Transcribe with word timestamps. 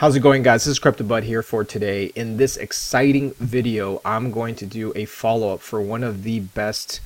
How's 0.00 0.16
it 0.16 0.20
going 0.20 0.42
guys? 0.42 0.64
This 0.64 0.78
is 0.78 0.80
CryptoBud 0.80 1.24
here 1.24 1.42
for 1.42 1.62
today. 1.62 2.06
In 2.16 2.38
this 2.38 2.56
exciting 2.56 3.34
video, 3.34 4.00
I'm 4.02 4.30
going 4.30 4.54
to 4.54 4.64
do 4.64 4.94
a 4.96 5.04
follow-up 5.04 5.60
for 5.60 5.82
one 5.82 6.02
of 6.02 6.22
the 6.22 6.40
best 6.40 7.02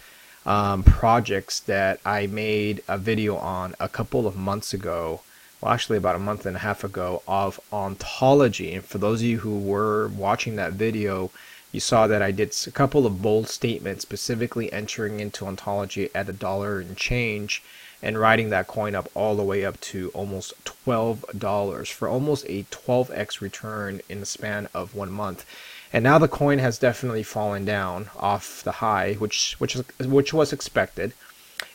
um, 0.46 0.84
projects 0.84 1.58
that 1.58 1.98
I 2.06 2.28
made 2.28 2.84
a 2.86 2.96
video 2.96 3.34
on 3.36 3.74
a 3.80 3.88
couple 3.88 4.28
of 4.28 4.36
months 4.36 4.72
ago. 4.72 5.22
Well, 5.60 5.72
actually 5.72 5.98
about 5.98 6.14
a 6.14 6.20
month 6.20 6.46
and 6.46 6.54
a 6.54 6.60
half 6.60 6.84
ago 6.84 7.24
of 7.26 7.58
ontology. 7.72 8.74
And 8.74 8.84
for 8.84 8.98
those 8.98 9.22
of 9.22 9.26
you 9.26 9.38
who 9.38 9.58
were 9.58 10.06
watching 10.08 10.54
that 10.54 10.74
video, 10.74 11.32
you 11.74 11.80
saw 11.80 12.06
that 12.06 12.22
I 12.22 12.30
did 12.30 12.54
a 12.68 12.70
couple 12.70 13.04
of 13.04 13.20
bold 13.20 13.48
statements 13.48 14.02
specifically 14.02 14.72
entering 14.72 15.18
into 15.18 15.44
ontology 15.44 16.08
at 16.14 16.28
a 16.28 16.32
dollar 16.32 16.78
and 16.78 16.96
change 16.96 17.64
and 18.00 18.16
riding 18.16 18.50
that 18.50 18.68
coin 18.68 18.94
up 18.94 19.10
all 19.12 19.34
the 19.34 19.42
way 19.42 19.64
up 19.64 19.80
to 19.80 20.12
almost 20.14 20.52
$12 20.86 21.90
for 21.90 22.06
almost 22.06 22.44
a 22.48 22.62
12x 22.64 23.40
return 23.40 24.00
in 24.08 24.20
the 24.20 24.26
span 24.26 24.68
of 24.72 24.94
one 24.94 25.10
month. 25.10 25.44
And 25.92 26.04
now 26.04 26.16
the 26.18 26.28
coin 26.28 26.60
has 26.60 26.78
definitely 26.78 27.24
fallen 27.24 27.64
down 27.64 28.08
off 28.16 28.62
the 28.62 28.78
high, 28.78 29.14
which 29.14 29.56
which 29.58 29.74
which 29.98 30.32
was 30.32 30.52
expected. 30.52 31.12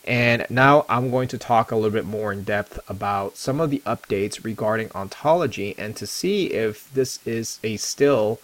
And 0.06 0.46
now 0.50 0.86
I'm 0.88 1.12
going 1.12 1.28
to 1.28 1.38
talk 1.38 1.72
a 1.72 1.76
little 1.76 1.92
bit 1.92 2.06
more 2.06 2.32
in 2.32 2.44
depth 2.44 2.80
about 2.88 3.36
some 3.36 3.60
of 3.60 3.70
the 3.70 3.82
updates 3.86 4.46
regarding 4.46 4.92
ontology 4.96 5.76
and 5.78 5.94
to 5.98 6.08
see 6.08 6.48
if 6.48 6.90
this 6.94 7.20
is 7.26 7.60
a 7.66 7.76
still 7.76 8.40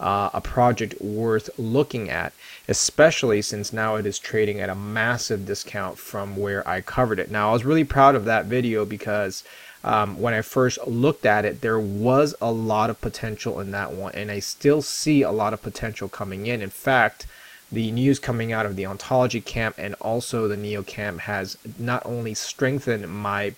uh, 0.00 0.30
a 0.32 0.40
project 0.40 1.00
worth 1.00 1.50
looking 1.58 2.08
at, 2.08 2.32
especially 2.66 3.42
since 3.42 3.72
now 3.72 3.96
it 3.96 4.06
is 4.06 4.18
trading 4.18 4.60
at 4.60 4.70
a 4.70 4.74
massive 4.74 5.46
discount 5.46 5.98
from 5.98 6.36
where 6.36 6.66
I 6.66 6.80
covered 6.80 7.18
it. 7.18 7.30
Now, 7.30 7.50
I 7.50 7.52
was 7.52 7.64
really 7.64 7.84
proud 7.84 8.14
of 8.14 8.24
that 8.24 8.46
video 8.46 8.84
because 8.84 9.44
um, 9.84 10.18
when 10.18 10.34
I 10.34 10.40
first 10.40 10.78
looked 10.86 11.26
at 11.26 11.44
it, 11.44 11.60
there 11.60 11.78
was 11.78 12.34
a 12.40 12.50
lot 12.50 12.90
of 12.90 13.00
potential 13.00 13.60
in 13.60 13.70
that 13.72 13.92
one, 13.92 14.12
and 14.14 14.30
I 14.30 14.38
still 14.40 14.82
see 14.82 15.22
a 15.22 15.30
lot 15.30 15.52
of 15.52 15.62
potential 15.62 16.08
coming 16.08 16.46
in. 16.46 16.62
In 16.62 16.70
fact, 16.70 17.26
the 17.70 17.92
news 17.92 18.18
coming 18.18 18.52
out 18.52 18.66
of 18.66 18.76
the 18.76 18.86
ontology 18.86 19.40
camp 19.40 19.76
and 19.78 19.94
also 20.00 20.48
the 20.48 20.56
neo 20.56 20.82
camp 20.82 21.20
has 21.20 21.56
not 21.78 22.04
only 22.04 22.34
strengthened 22.34 23.08
my 23.08 23.54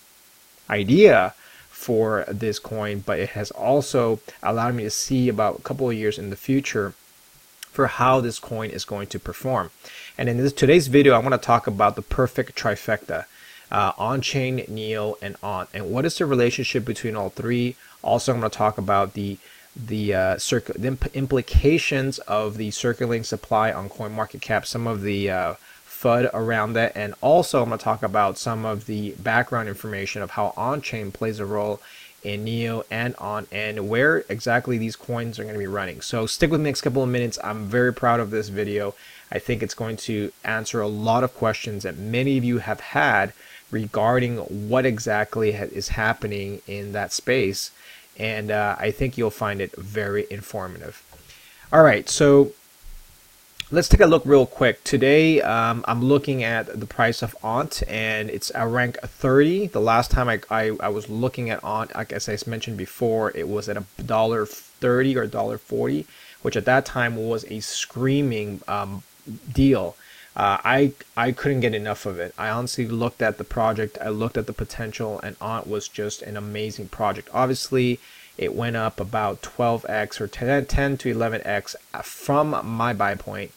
idea 0.69 1.35
for 1.83 2.25
this 2.29 2.59
coin, 2.61 3.03
but 3.05 3.19
it 3.19 3.31
has 3.31 3.51
also 3.51 4.21
allowed 4.41 4.75
me 4.77 4.85
to 4.85 4.91
see 4.91 5.29
about 5.29 5.59
a 5.59 5.63
couple 5.63 5.91
of 5.91 5.97
years 5.97 6.17
in 6.17 6.31
the 6.31 6.37
future 6.37 6.95
for 7.73 7.87
how 7.89 8.21
this 8.21 8.39
coin 8.39 8.71
is 8.71 8.85
going 8.85 9.09
to 9.09 9.19
perform. 9.19 9.71
And 10.17 10.29
in 10.29 10.37
this, 10.37 10.53
today's 10.53 10.87
video, 10.87 11.15
I 11.15 11.19
want 11.19 11.33
to 11.33 11.47
talk 11.53 11.67
about 11.67 11.97
the 11.97 12.03
perfect 12.03 12.55
trifecta, 12.55 13.25
uh, 13.73 13.93
on-chain, 13.99 14.65
neo, 14.69 15.17
and 15.21 15.35
on. 15.43 15.67
And 15.75 15.91
what 15.91 16.05
is 16.05 16.19
the 16.19 16.27
relationship 16.27 16.85
between 16.85 17.17
all 17.17 17.31
three? 17.31 17.75
Also, 18.03 18.33
I'm 18.33 18.41
going 18.41 18.51
to 18.51 18.57
talk 18.57 18.79
about 18.79 19.15
the 19.15 19.39
the, 19.75 20.15
uh, 20.15 20.35
the 20.35 21.11
implications 21.15 22.19
of 22.21 22.59
the 22.59 22.71
circulating 22.71 23.25
supply 23.25 23.73
on 23.73 23.89
CoinMarketCap, 23.89 24.67
some 24.67 24.87
of 24.87 25.01
the 25.01 25.31
uh, 25.31 25.55
FUD 26.03 26.31
around 26.35 26.73
that. 26.75 26.93
And 26.97 27.15
also, 27.21 27.63
I'm 27.63 27.69
going 27.69 27.79
to 27.79 27.85
talk 27.85 28.03
about 28.03 28.39
some 28.39 28.65
of 28.65 28.87
the 28.87 29.13
background 29.13 29.69
information 29.69 30.23
of 30.23 30.33
how 30.33 30.53
on-chain 30.57 31.13
plays 31.13 31.39
a 31.39 31.47
role 31.47 31.81
in 32.23 32.45
Neo 32.45 32.85
and 32.91 33.15
on 33.17 33.47
and 33.51 33.89
where 33.89 34.25
exactly 34.29 34.79
these 34.79 34.97
coins 34.97 35.39
are 35.39 35.43
going 35.43 35.55
to 35.55 35.59
be 35.59 35.67
running. 35.67 36.01
So 36.01 36.27
stick 36.27 36.51
with 36.51 36.61
me 36.61 36.71
next 36.71 36.83
couple 36.83 37.03
of 37.03 37.09
minutes. 37.09 37.39
I'm 37.43 37.67
very 37.67 37.93
proud 37.93 38.21
of 38.21 38.31
this 38.31 38.49
video. 38.49 38.95
I 39.31 39.39
think 39.39 39.63
it's 39.63 39.75
going 39.75 39.97
to 39.99 40.33
answer 40.45 40.81
a 40.81 40.87
lot 40.87 41.25
of 41.25 41.35
questions 41.35 41.83
that 41.83 41.99
many 41.99 42.39
of 42.39 42.45
you 42.45 42.59
have 42.59 42.81
had 42.81 43.33
regarding 43.71 44.37
what 44.69 44.87
exactly 44.87 45.51
is 45.51 45.89
happening 45.89 46.61
in 46.67 46.93
that 46.93 47.13
space. 47.13 47.71
And 48.19 48.51
uh, 48.51 48.77
I 48.79 48.91
think 48.91 49.17
you'll 49.17 49.31
find 49.31 49.61
it 49.61 49.75
very 49.77 50.27
informative. 50.31 51.03
All 51.73 51.83
right, 51.83 52.09
so 52.09 52.53
Let's 53.75 53.89
take 53.89 54.03
a 54.03 54.07
look 54.07 54.27
real 54.27 54.45
quick. 54.45 54.85
Today, 54.85 55.41
um, 55.41 55.83
I'm 55.89 56.05
looking 56.05 56.45
at 56.45 56.79
the 56.79 56.85
price 56.85 57.23
of 57.23 57.35
Ont, 57.43 57.83
and 57.89 58.29
it's 58.29 58.53
a 58.55 58.69
rank 58.69 58.99
30. 59.01 59.69
The 59.69 59.81
last 59.81 60.11
time 60.11 60.29
I, 60.29 60.41
I, 60.51 60.77
I 60.79 60.89
was 60.91 61.09
looking 61.09 61.49
at 61.49 61.65
like 61.65 62.13
as 62.13 62.29
I 62.29 62.37
mentioned 62.47 62.77
before, 62.77 63.35
it 63.35 63.49
was 63.49 63.71
at 63.71 63.79
a 63.79 63.85
dollar 64.05 64.45
30 64.45 65.17
or 65.17 65.27
dollar 65.27 65.57
40, 65.57 66.05
which 66.43 66.55
at 66.55 66.67
that 66.67 66.85
time 66.85 67.17
was 67.17 67.47
a 67.51 67.61
screaming 67.61 68.61
um, 68.69 69.05
deal. 69.51 69.97
Uh, 70.37 70.59
I 70.63 70.93
I 71.17 71.33
couldn't 71.33 71.61
get 71.61 71.75
enough 71.75 72.05
of 72.05 72.19
it. 72.19 72.35
I 72.37 72.51
honestly 72.51 72.87
looked 72.87 73.23
at 73.23 73.39
the 73.39 73.45
project, 73.45 73.97
I 74.03 74.11
looked 74.11 74.37
at 74.37 74.47
the 74.47 74.53
potential, 74.53 75.19
and 75.23 75.35
Ont 75.41 75.67
was 75.67 75.89
just 75.89 76.21
an 76.21 76.37
amazing 76.37 76.89
project. 76.89 77.31
Obviously, 77.33 78.01
it 78.37 78.55
went 78.55 78.77
up 78.77 79.01
about 79.01 79.41
12x 79.41 80.21
or 80.21 80.27
10, 80.27 80.67
10 80.67 80.99
to 80.99 81.15
11x 81.15 81.75
from 82.03 82.61
my 82.67 82.93
buy 82.93 83.15
point 83.15 83.51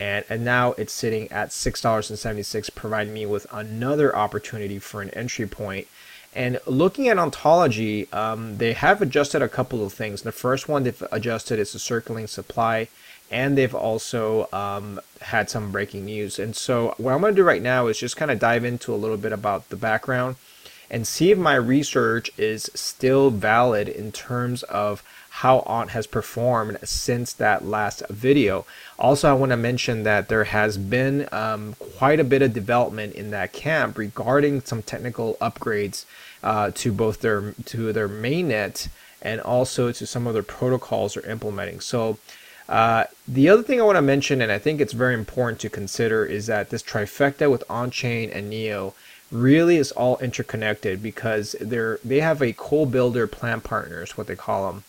and, 0.00 0.24
and 0.30 0.44
now 0.44 0.72
it's 0.72 0.92
sitting 0.92 1.30
at 1.30 1.50
$6.76 1.50 2.74
providing 2.74 3.12
me 3.12 3.26
with 3.26 3.46
another 3.52 4.16
opportunity 4.16 4.78
for 4.78 5.02
an 5.02 5.10
entry 5.10 5.46
point. 5.46 5.86
and 6.34 6.58
looking 6.66 7.08
at 7.08 7.18
ontology 7.18 8.10
um, 8.12 8.56
they 8.56 8.72
have 8.72 9.02
adjusted 9.02 9.42
a 9.42 9.48
couple 9.48 9.84
of 9.84 9.92
things 9.92 10.22
the 10.22 10.32
first 10.32 10.68
one 10.68 10.82
they've 10.82 11.04
adjusted 11.12 11.58
is 11.58 11.72
the 11.72 11.78
circling 11.78 12.26
supply 12.26 12.88
and 13.30 13.56
they've 13.56 13.74
also 13.74 14.48
um, 14.52 15.00
had 15.20 15.48
some 15.50 15.70
breaking 15.70 16.04
news 16.04 16.38
and 16.38 16.56
so 16.56 16.94
what 16.98 17.12
i'm 17.12 17.20
going 17.20 17.34
to 17.34 17.40
do 17.40 17.46
right 17.46 17.62
now 17.62 17.86
is 17.86 17.98
just 17.98 18.16
kind 18.16 18.30
of 18.30 18.38
dive 18.38 18.64
into 18.64 18.94
a 18.94 18.96
little 18.96 19.16
bit 19.16 19.32
about 19.32 19.68
the 19.68 19.76
background 19.76 20.36
and 20.90 21.06
see 21.06 21.30
if 21.30 21.38
my 21.38 21.54
research 21.54 22.30
is 22.36 22.68
still 22.74 23.30
valid 23.30 23.88
in 23.88 24.10
terms 24.10 24.64
of 24.64 25.02
how 25.40 25.62
Ont 25.64 25.90
has 25.90 26.06
performed 26.06 26.76
since 26.84 27.32
that 27.32 27.64
last 27.64 28.02
video. 28.10 28.66
Also, 28.98 29.30
I 29.30 29.32
want 29.32 29.52
to 29.52 29.56
mention 29.56 30.02
that 30.02 30.28
there 30.28 30.44
has 30.44 30.76
been 30.76 31.26
um, 31.32 31.76
quite 31.78 32.20
a 32.20 32.24
bit 32.24 32.42
of 32.42 32.52
development 32.52 33.14
in 33.14 33.30
that 33.30 33.54
camp 33.54 33.96
regarding 33.96 34.60
some 34.60 34.82
technical 34.82 35.38
upgrades 35.40 36.04
uh, 36.42 36.70
to 36.74 36.92
both 36.92 37.22
their 37.22 37.52
to 37.64 37.90
their 37.90 38.08
mainnet 38.08 38.88
and 39.22 39.40
also 39.40 39.90
to 39.92 40.04
some 40.06 40.26
of 40.26 40.34
their 40.34 40.42
protocols 40.42 41.14
they're 41.14 41.30
implementing. 41.30 41.80
So. 41.80 42.18
Uh, 42.68 43.04
the 43.26 43.48
other 43.48 43.64
thing 43.64 43.80
I 43.80 43.84
want 43.84 43.96
to 43.96 44.02
mention, 44.02 44.40
and 44.40 44.52
I 44.52 44.58
think 44.58 44.80
it's 44.80 44.92
very 44.92 45.14
important 45.14 45.58
to 45.62 45.68
consider, 45.68 46.24
is 46.24 46.46
that 46.46 46.70
this 46.70 46.84
trifecta 46.84 47.50
with 47.50 47.64
on-chain 47.68 48.30
and 48.30 48.48
Neo 48.48 48.94
really 49.32 49.76
is 49.76 49.90
all 49.90 50.18
interconnected 50.18 51.02
because 51.02 51.56
they're 51.60 51.98
they 52.04 52.20
have 52.20 52.40
a 52.40 52.52
co-builder 52.52 53.26
plan 53.26 53.60
partners, 53.60 54.16
what 54.16 54.28
they 54.28 54.36
call 54.36 54.70
them, 54.70 54.84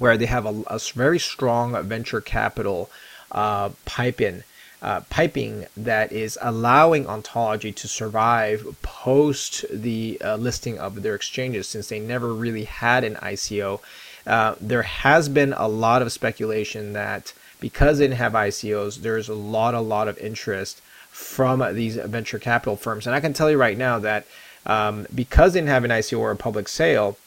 where 0.00 0.16
they 0.16 0.26
have 0.26 0.46
a, 0.46 0.62
a 0.66 0.80
very 0.94 1.18
strong 1.18 1.80
venture 1.84 2.22
capital 2.22 2.90
uh, 3.32 3.68
piping, 3.84 4.42
uh, 4.80 5.02
piping 5.10 5.66
that 5.76 6.10
is 6.10 6.38
allowing 6.40 7.06
ontology 7.06 7.70
to 7.70 7.86
survive 7.86 8.66
post 8.80 9.66
the 9.70 10.18
uh, 10.24 10.36
listing 10.36 10.78
of 10.78 11.02
their 11.02 11.14
exchanges 11.14 11.68
since 11.68 11.88
they 11.88 12.00
never 12.00 12.32
really 12.32 12.64
had 12.64 13.04
an 13.04 13.14
ICO. 13.16 13.78
Uh, 14.26 14.54
there 14.58 14.82
has 14.82 15.28
been 15.28 15.52
a 15.52 15.68
lot 15.68 16.00
of 16.00 16.10
speculation 16.10 16.94
that 16.94 17.34
because 17.60 17.98
they 17.98 18.04
didn't 18.04 18.16
have 18.16 18.32
ICOs, 18.32 19.02
there's 19.02 19.28
a 19.28 19.34
lot, 19.34 19.74
a 19.74 19.80
lot 19.80 20.08
of 20.08 20.16
interest 20.16 20.80
from 21.10 21.62
these 21.74 21.96
venture 21.96 22.38
capital 22.38 22.74
firms. 22.74 23.06
And 23.06 23.14
I 23.14 23.20
can 23.20 23.34
tell 23.34 23.50
you 23.50 23.58
right 23.58 23.76
now 23.76 23.98
that 23.98 24.26
um, 24.64 25.06
because 25.14 25.52
they 25.52 25.60
didn't 25.60 25.68
have 25.68 25.84
an 25.84 25.90
ICO 25.90 26.20
or 26.20 26.30
a 26.30 26.36
public 26.36 26.68
sale, 26.68 27.18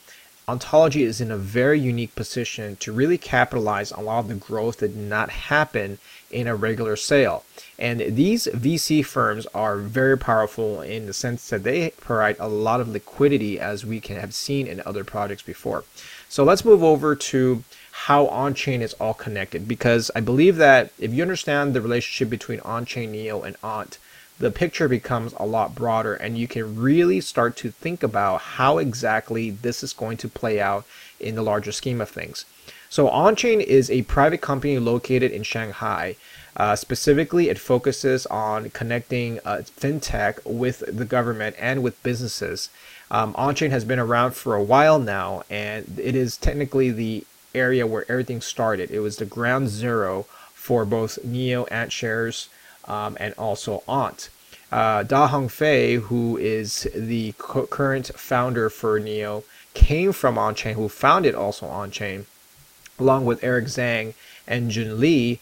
Ontology 0.45 1.03
is 1.03 1.21
in 1.21 1.31
a 1.31 1.37
very 1.37 1.79
unique 1.79 2.15
position 2.15 2.75
to 2.77 2.91
really 2.91 3.17
capitalize 3.17 3.93
on 3.93 3.99
a 4.03 4.03
lot 4.03 4.19
of 4.19 4.27
the 4.27 4.35
growth 4.35 4.77
that 4.77 4.89
did 4.89 4.97
not 4.97 5.29
happen 5.29 5.99
in 6.29 6.47
a 6.47 6.55
regular 6.55 6.97
sale. 6.97 7.45
And 7.79 8.01
these 8.01 8.47
VC 8.47 9.05
firms 9.05 9.45
are 9.53 9.77
very 9.77 10.17
powerful 10.17 10.81
in 10.81 11.05
the 11.05 11.13
sense 11.13 11.49
that 11.49 11.63
they 11.63 11.91
provide 11.91 12.35
a 12.39 12.49
lot 12.49 12.81
of 12.81 12.89
liquidity 12.89 13.57
as 13.57 13.85
we 13.85 14.01
can 14.01 14.17
have 14.17 14.33
seen 14.33 14.67
in 14.67 14.81
other 14.85 15.05
projects 15.05 15.43
before. 15.43 15.85
So 16.27 16.43
let's 16.43 16.65
move 16.65 16.83
over 16.83 17.15
to 17.15 17.63
how 17.91 18.27
on-chain 18.27 18.81
is 18.81 18.93
all 18.95 19.13
connected 19.13 19.67
because 19.67 20.11
I 20.13 20.19
believe 20.19 20.57
that 20.57 20.91
if 20.99 21.13
you 21.13 21.21
understand 21.21 21.73
the 21.73 21.81
relationship 21.81 22.29
between 22.29 22.59
on-chain 22.61 23.11
Neo 23.11 23.43
and 23.43 23.55
Ont, 23.63 23.97
the 24.39 24.51
picture 24.51 24.87
becomes 24.87 25.33
a 25.37 25.45
lot 25.45 25.75
broader 25.75 26.13
and 26.15 26.37
you 26.37 26.47
can 26.47 26.75
really 26.75 27.21
start 27.21 27.55
to 27.57 27.71
think 27.71 28.03
about 28.03 28.41
how 28.41 28.77
exactly 28.77 29.49
this 29.49 29.83
is 29.83 29.93
going 29.93 30.17
to 30.17 30.27
play 30.27 30.59
out 30.59 30.85
in 31.19 31.35
the 31.35 31.43
larger 31.43 31.71
scheme 31.71 32.01
of 32.01 32.09
things. 32.09 32.45
So 32.89 33.07
OnChain 33.07 33.61
is 33.61 33.89
a 33.89 34.03
private 34.03 34.41
company 34.41 34.77
located 34.77 35.31
in 35.31 35.41
Shanghai. 35.43 36.15
Uh, 36.55 36.75
specifically, 36.75 37.49
it 37.49 37.57
focuses 37.57 38.27
on 38.27 38.69
connecting 38.69 39.39
uh, 39.43 39.63
fintech 39.65 40.39
with 40.45 40.83
the 40.85 41.05
government 41.05 41.55
and 41.57 41.81
with 41.81 42.01
businesses. 42.03 42.69
Um, 43.09 43.33
OnChain 43.33 43.71
has 43.71 43.85
been 43.85 43.97
around 43.97 44.35
for 44.35 44.53
a 44.53 44.63
while 44.63 44.99
now, 44.99 45.43
and 45.49 45.97
it 45.99 46.15
is 46.15 46.37
technically 46.37 46.91
the 46.91 47.25
area 47.55 47.87
where 47.87 48.05
everything 48.09 48.41
started. 48.41 48.91
It 48.91 48.99
was 48.99 49.17
the 49.17 49.25
ground 49.25 49.69
zero 49.69 50.27
for 50.53 50.85
both 50.85 51.23
Neo, 51.23 51.65
AntShares, 51.65 52.47
um, 52.85 53.17
and 53.19 53.33
also 53.37 53.83
Ont. 53.87 54.29
uh, 54.71 55.03
Da 55.03 55.27
Hongfei, 55.29 55.99
who 56.01 56.37
is 56.37 56.87
the 56.95 57.33
co- 57.37 57.67
current 57.67 58.07
founder 58.15 58.69
for 58.69 58.99
Neo, 58.99 59.43
came 59.73 60.11
from 60.11 60.35
OnChain, 60.35 60.73
who 60.73 60.89
founded 60.89 61.35
also 61.35 61.67
OnChain, 61.67 62.25
along 62.99 63.25
with 63.25 63.43
Eric 63.43 63.65
Zhang 63.65 64.13
and 64.47 64.71
Jun 64.71 64.99
Li, 64.99 65.39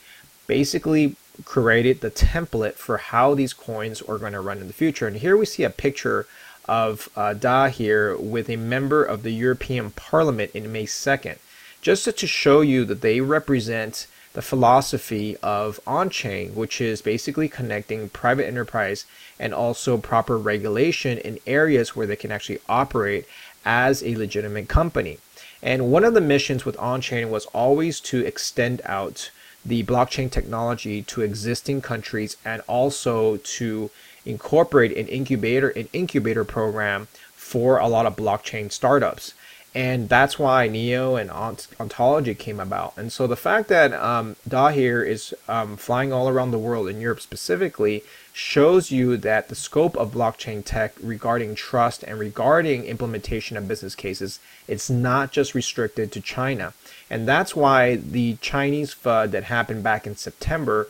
basically 0.48 1.16
created 1.46 2.02
the 2.02 2.12
template 2.12 2.74
for 2.74 2.98
how 2.98 3.34
these 3.34 3.54
coins 3.54 4.02
are 4.02 4.18
going 4.18 4.34
to 4.34 4.42
run 4.42 4.58
in 4.60 4.68
the 4.68 4.74
future. 4.74 5.08
And 5.08 5.18
here 5.18 5.38
we 5.38 5.46
see 5.46 5.64
a 5.64 5.70
picture 5.70 6.28
of 6.66 7.10
uh, 7.16 7.34
Da 7.34 7.68
here 7.68 8.16
with 8.18 8.50
a 8.50 8.56
member 8.58 9.04
of 9.04 9.24
the 9.24 9.32
European 9.32 9.92
Parliament 9.92 10.52
in 10.54 10.72
May 10.72 10.86
2nd, 10.86 11.38
just 11.82 12.04
to 12.06 12.28
show 12.28 12.62
you 12.62 12.86
that 12.86 13.02
they 13.02 13.22
represent 13.22 14.08
the 14.34 14.42
philosophy 14.42 15.36
of 15.44 15.80
on-chain, 15.86 16.56
which 16.56 16.80
is 16.80 17.02
basically 17.02 17.50
connecting 17.50 18.10
private 18.10 18.48
enterprise 18.48 19.06
and 19.40 19.54
also 19.54 19.98
proper 19.98 20.38
regulation 20.38 21.18
in 21.18 21.40
areas 21.46 21.96
where 21.96 22.08
they 22.08 22.16
can 22.16 22.32
actually 22.32 22.60
operate 22.70 23.26
as 23.66 24.04
a 24.04 24.16
legitimate 24.16 24.68
company. 24.68 25.18
And 25.62 25.92
one 25.92 26.04
of 26.04 26.14
the 26.14 26.22
missions 26.22 26.66
with 26.66 26.80
on-chain 26.80 27.30
was 27.30 27.46
always 27.48 28.00
to 28.02 28.26
extend 28.26 28.82
out 28.86 29.32
the 29.66 29.84
blockchain 29.84 30.32
technology 30.32 31.04
to 31.04 31.22
existing 31.22 31.82
countries 31.82 32.38
and 32.44 32.62
also 32.68 33.38
to 33.38 33.92
incorporate 34.26 34.96
an 34.98 35.08
incubator 35.08 35.70
an 35.70 35.88
incubator 35.94 36.44
program 36.44 37.08
for 37.34 37.78
a 37.78 37.88
lot 37.88 38.06
of 38.06 38.16
blockchain 38.16 38.72
startups 38.72 39.34
and 39.74 40.10
that's 40.10 40.38
why 40.38 40.68
Neo 40.68 41.16
and 41.16 41.32
Ont- 41.32 41.68
Ontology 41.80 42.36
came 42.36 42.60
about. 42.60 42.94
And 42.98 43.12
so 43.12 43.26
the 43.26 43.38
fact 43.38 43.70
that 43.70 43.94
um, 43.94 44.36
Dahir 44.48 45.08
is 45.08 45.34
um, 45.48 45.78
flying 45.78 46.12
all 46.12 46.28
around 46.28 46.52
the 46.52 46.60
world, 46.60 46.90
in 46.90 47.00
Europe 47.00 47.22
specifically, 47.22 48.04
shows 48.34 48.92
you 48.92 49.16
that 49.18 49.48
the 49.48 49.56
scope 49.56 49.96
of 49.96 50.14
blockchain 50.14 50.64
tech 50.66 50.94
regarding 51.02 51.56
trust 51.56 52.04
and 52.04 52.20
regarding 52.20 52.84
implementation 52.84 53.56
of 53.56 53.68
business 53.68 53.96
cases, 53.96 54.40
it's 54.68 54.90
not 54.90 55.32
just 55.32 55.56
restricted 55.56 56.12
to 56.12 56.20
China. 56.20 56.74
And 57.10 57.26
that's 57.26 57.56
why 57.56 57.96
the 57.96 58.36
Chinese 58.42 58.94
FUD 58.94 59.32
that 59.32 59.46
happened 59.46 59.84
back 59.84 60.06
in 60.06 60.18
September 60.18 60.90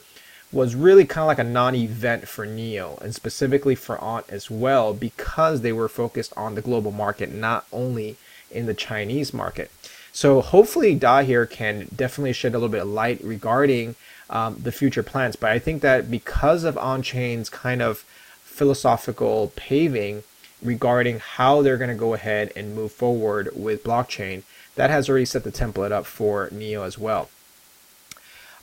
was 0.52 0.76
really 0.76 1.06
kind 1.06 1.22
of 1.24 1.28
like 1.28 1.40
a 1.40 1.44
non-event 1.44 2.28
for 2.28 2.46
Neo 2.46 2.98
and 3.02 3.16
specifically 3.16 3.76
for 3.76 4.04
Ont 4.04 4.26
as 4.28 4.52
well 4.52 4.94
because 4.94 5.62
they 5.62 5.72
were 5.72 5.88
focused 5.88 6.34
on 6.36 6.56
the 6.56 6.62
global 6.62 6.92
market, 6.92 7.34
not 7.34 7.66
only 7.72 8.18
in 8.52 8.66
the 8.66 8.74
Chinese 8.74 9.34
market. 9.34 9.72
So 10.14 10.42
hopefully 10.42 10.96
Da 10.96 11.22
here 11.22 11.46
can 11.46 11.88
definitely 11.96 12.34
shed 12.34 12.54
a 12.54 12.58
little 12.58 12.70
bit 12.70 12.82
of 12.82 12.88
light 12.88 13.22
regarding 13.24 13.96
um, 14.30 14.58
the 14.62 14.72
future 14.72 15.04
plans. 15.04 15.36
But 15.36 15.52
I 15.52 15.60
think 15.60 15.82
that 15.82 16.12
because 16.12 16.64
of 16.64 16.78
on-chain's 16.78 17.50
kind 17.50 17.82
of 17.82 18.00
philosophical 18.44 19.52
paving 19.56 20.24
regarding 20.62 21.20
how 21.20 21.62
they're 21.62 21.78
going 21.78 21.90
to 21.90 21.96
go 21.96 22.14
ahead 22.14 22.52
and 22.56 22.76
move 22.76 22.92
forward 22.92 23.50
with 23.56 23.84
blockchain, 23.84 24.44
that 24.76 24.90
has 24.90 25.10
already 25.10 25.26
set 25.26 25.44
the 25.44 25.52
template 25.52 25.92
up 25.92 26.06
for 26.06 26.50
Neo 26.52 26.84
as 26.84 26.98
well. 26.98 27.30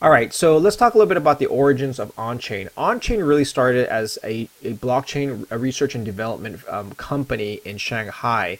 All 0.01 0.09
right, 0.09 0.33
so 0.33 0.57
let's 0.57 0.77
talk 0.77 0.93
a 0.93 0.97
little 0.97 1.09
bit 1.09 1.17
about 1.17 1.39
the 1.39 1.45
origins 1.45 1.99
of 1.99 2.15
OnChain. 2.15 2.69
OnChain 2.77 3.27
really 3.27 3.43
started 3.43 3.85
as 3.89 4.17
a, 4.23 4.47
a 4.63 4.73
blockchain 4.75 5.45
research 5.51 5.93
and 5.93 6.05
development 6.05 6.61
um, 6.69 6.91
company 6.91 7.59
in 7.65 7.77
Shanghai 7.77 8.59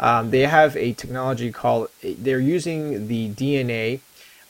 um, 0.00 0.30
they 0.30 0.40
have 0.40 0.76
a 0.76 0.92
technology 0.92 1.52
called, 1.52 1.88
they're 2.02 2.38
using 2.38 3.08
the 3.08 3.30
DNA, 3.30 4.00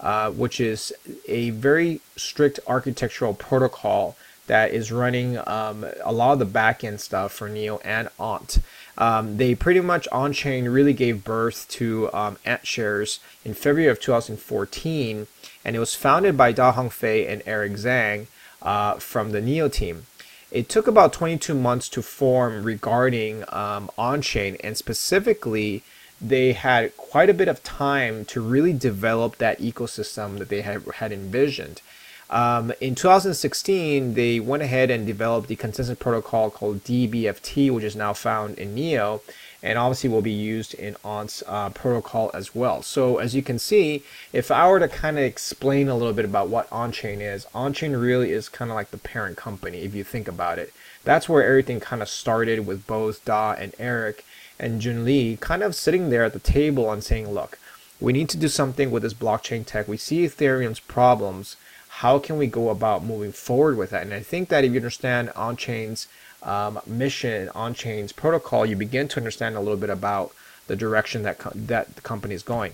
uh, 0.01 0.31
which 0.31 0.61
is 0.61 0.93
a 1.27 1.51
very 1.51 2.01
strict 2.17 2.61
architectural 2.67 3.35
protocol 3.35 4.17
that 4.47 4.73
is 4.73 4.91
running 4.91 5.39
um, 5.47 5.85
a 6.03 6.13
lot 6.13 6.33
of 6.33 6.39
the 6.39 6.47
backend 6.47 7.01
stuff 7.01 7.33
for 7.33 7.49
Neo 7.49 7.79
and 7.85 8.09
Ont. 8.19 8.59
Um, 8.97 9.37
they 9.37 9.55
pretty 9.55 9.81
much 9.81 10.09
on 10.09 10.33
chain 10.33 10.69
really 10.69 10.93
gave 10.93 11.23
birth 11.23 11.69
to 11.71 12.13
um, 12.13 12.37
AntShares 12.45 13.21
in 13.45 13.55
February 13.55 13.91
of 13.91 14.01
2014, 14.01 15.27
and 15.65 15.77
it 15.77 15.79
was 15.79 15.95
founded 15.95 16.37
by 16.37 16.53
Da 16.53 16.73
Hongfei 16.73 17.31
and 17.31 17.43
Eric 17.47 17.75
Zhang 17.75 18.27
uh, 18.61 18.95
from 18.95 19.31
the 19.31 19.41
Neo 19.41 19.69
team. 19.69 20.07
It 20.51 20.69
took 20.69 20.87
about 20.87 21.13
22 21.13 21.55
months 21.55 21.89
to 21.91 22.03
form 22.03 22.63
regarding 22.63 23.45
um, 23.49 23.91
on-chain, 23.99 24.57
and 24.65 24.77
specifically, 24.77 25.83
they 26.21 26.53
had 26.53 26.97
quite 26.97 27.29
a 27.29 27.35
bit 27.35 27.49
of 27.49 27.63
time 27.63 28.25
to 28.27 28.41
really 28.41 28.73
develop 28.73 29.37
that 29.37 29.61
ecosystem 29.61 30.39
that 30.39 30.49
they 30.49 30.63
had, 30.63 30.83
had 30.97 31.13
envisioned. 31.13 31.83
Um, 32.31 32.73
in 32.81 32.95
2016, 32.95 34.15
they 34.15 34.41
went 34.41 34.63
ahead 34.63 34.91
and 34.91 35.07
developed 35.07 35.49
the 35.49 35.57
consensus 35.57 35.99
protocol 35.99 36.51
called 36.51 36.85
DBFT, 36.85 37.71
which 37.71 37.85
is 37.85 37.97
now 37.97 38.13
found 38.13 38.59
in 38.59 38.75
NEO, 38.75 39.23
and 39.63 39.79
obviously 39.79 40.09
will 40.09 40.23
be 40.23 40.31
used 40.31 40.75
in 40.75 40.97
ONT's 41.05 41.43
uh, 41.47 41.71
protocol 41.71 42.31
as 42.33 42.55
well. 42.55 42.83
So 42.83 43.19
as 43.19 43.35
you 43.35 43.43
can 43.43 43.59
see, 43.59 44.05
if 44.33 44.51
I 44.51 44.69
were 44.69 44.79
to 44.79 44.89
kind 44.89 45.19
of 45.19 45.25
explain 45.25 45.89
a 45.89 45.97
little 45.97 46.13
bit 46.13 46.25
about 46.25 46.49
what 46.49 46.71
OnChain 46.71 47.21
is, 47.21 47.47
OnChain 47.55 48.01
really 48.01 48.31
is 48.31 48.49
kind 48.49 48.71
of 48.71 48.77
like 48.77 48.91
the 48.91 48.99
parent 48.99 49.37
company 49.37 49.79
if 49.79 49.95
you 49.95 50.05
think 50.05 50.29
about 50.29 50.59
it. 50.59 50.73
That's 51.05 51.29
where 51.29 51.45
everything 51.45 51.81
kind 51.81 52.03
of 52.03 52.09
started 52.09 52.67
with 52.67 52.87
both 52.87 53.25
Da 53.25 53.53
and 53.53 53.75
Eric 53.79 54.25
and 54.59 54.81
Jun 54.81 55.05
Li 55.05 55.37
kind 55.41 55.63
of 55.63 55.75
sitting 55.75 56.11
there 56.11 56.25
at 56.25 56.33
the 56.33 56.39
table 56.39 56.93
and 56.93 57.03
saying, 57.03 57.31
look, 57.31 57.59
we 58.01 58.13
need 58.13 58.29
to 58.29 58.37
do 58.37 58.49
something 58.49 58.91
with 58.91 59.03
this 59.03 59.15
blockchain 59.15 59.67
tech. 59.67 59.89
We 59.89 59.97
see 59.97 60.25
Ethereum's 60.25 60.81
problems. 60.81 61.57
How 61.89 62.19
can 62.21 62.37
we 62.37 62.47
go 62.47 62.69
about 62.69 63.05
moving 63.05 63.33
forward 63.33 63.77
with 63.77 63.91
that? 63.91 64.03
And 64.03 64.15
I 64.15 64.21
think 64.21 64.51
that 64.51 64.65
if 64.65 64.71
you 64.71 64.79
understand 64.79 65.31
OnChain's 65.31 66.07
um, 66.43 66.81
mission 66.87 67.49
on 67.55 67.75
chains 67.75 68.13
protocol, 68.13 68.65
you 68.65 68.77
begin 68.77 69.09
to 69.09 69.17
understand 69.19 69.57
a 69.57 69.61
little 69.61 69.77
bit 69.77 69.91
about 69.91 70.33
the 70.67 70.77
direction 70.77 71.23
that 71.23 71.39
co- 71.39 71.53
that 71.55 71.97
the 71.97 72.03
company 72.03 72.35
is 72.35 72.43
going. 72.43 72.73